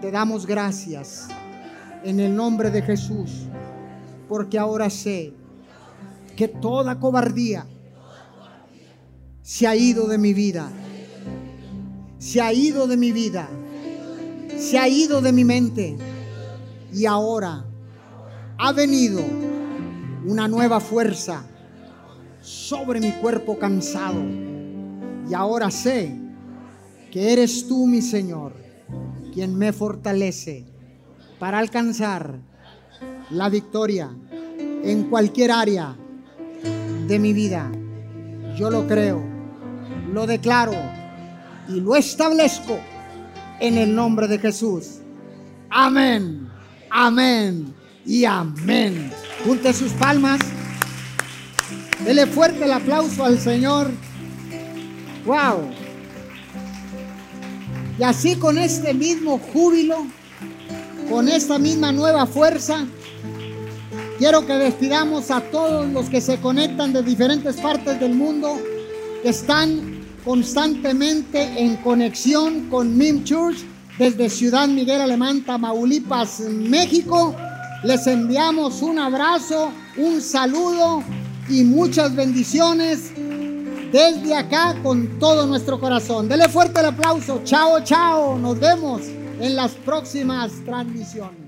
te 0.00 0.10
damos 0.10 0.46
gracias 0.46 1.28
en 2.04 2.20
el 2.20 2.34
nombre 2.34 2.70
de 2.70 2.82
Jesús, 2.82 3.46
porque 4.28 4.58
ahora 4.58 4.90
sé 4.90 5.32
que 6.36 6.48
toda 6.48 6.98
cobardía 6.98 7.66
se 9.42 9.66
ha 9.66 9.76
ido 9.76 10.08
de 10.08 10.18
mi 10.18 10.34
vida, 10.34 10.68
se 12.18 12.40
ha 12.40 12.52
ido 12.52 12.86
de 12.86 12.96
mi 12.96 13.12
vida, 13.12 13.48
se 14.58 14.78
ha 14.78 14.88
ido 14.88 15.20
de 15.20 15.32
mi 15.32 15.44
mente 15.44 15.96
y 16.92 17.06
ahora 17.06 17.64
ha 18.58 18.72
venido 18.72 19.22
una 20.26 20.48
nueva 20.48 20.80
fuerza 20.80 21.44
sobre 22.40 23.00
mi 23.00 23.12
cuerpo 23.12 23.58
cansado. 23.58 24.20
Y 25.28 25.34
ahora 25.34 25.70
sé 25.70 26.29
que 27.10 27.32
eres 27.32 27.66
tú, 27.66 27.86
mi 27.86 28.02
Señor, 28.02 28.54
quien 29.32 29.56
me 29.56 29.72
fortalece 29.72 30.64
para 31.38 31.58
alcanzar 31.58 32.38
la 33.30 33.48
victoria 33.48 34.10
en 34.82 35.04
cualquier 35.10 35.50
área 35.50 35.96
de 37.06 37.18
mi 37.18 37.32
vida. 37.32 37.70
Yo 38.56 38.70
lo 38.70 38.86
creo, 38.86 39.22
lo 40.12 40.26
declaro 40.26 40.74
y 41.68 41.80
lo 41.80 41.96
establezco 41.96 42.78
en 43.60 43.78
el 43.78 43.94
nombre 43.94 44.28
de 44.28 44.38
Jesús. 44.38 44.98
Amén, 45.68 46.48
amén 46.90 47.74
y 48.04 48.24
amén. 48.24 49.10
Junte 49.44 49.72
sus 49.72 49.92
palmas. 49.92 50.40
Dele 52.04 52.26
fuerte 52.26 52.64
el 52.64 52.72
aplauso 52.72 53.24
al 53.24 53.38
Señor. 53.38 53.90
Wow. 55.24 55.79
Y 58.00 58.02
así 58.02 58.36
con 58.36 58.56
este 58.56 58.94
mismo 58.94 59.38
júbilo, 59.52 60.06
con 61.10 61.28
esta 61.28 61.58
misma 61.58 61.92
nueva 61.92 62.24
fuerza, 62.24 62.86
quiero 64.18 64.46
que 64.46 64.54
despidamos 64.54 65.30
a 65.30 65.42
todos 65.42 65.86
los 65.86 66.08
que 66.08 66.22
se 66.22 66.40
conectan 66.40 66.94
de 66.94 67.02
diferentes 67.02 67.56
partes 67.56 68.00
del 68.00 68.14
mundo, 68.14 68.58
que 69.22 69.28
están 69.28 70.00
constantemente 70.24 71.42
en 71.62 71.76
conexión 71.76 72.70
con 72.70 72.96
MIM 72.96 73.22
Church 73.24 73.58
desde 73.98 74.30
Ciudad 74.30 74.66
Miguel 74.66 75.02
Alemán, 75.02 75.42
Tamaulipas, 75.44 76.40
México. 76.40 77.36
Les 77.84 78.06
enviamos 78.06 78.80
un 78.80 78.98
abrazo, 78.98 79.72
un 79.98 80.22
saludo 80.22 81.04
y 81.50 81.64
muchas 81.64 82.14
bendiciones 82.16 83.12
desde 83.92 84.34
acá 84.34 84.76
con 84.82 85.18
todo 85.18 85.46
nuestro 85.46 85.80
corazón. 85.80 86.28
Dele 86.28 86.48
fuerte 86.48 86.80
el 86.80 86.86
aplauso. 86.86 87.40
Chao, 87.44 87.80
chao. 87.82 88.38
Nos 88.38 88.58
vemos 88.58 89.02
en 89.40 89.56
las 89.56 89.72
próximas 89.72 90.52
transmisiones. 90.64 91.39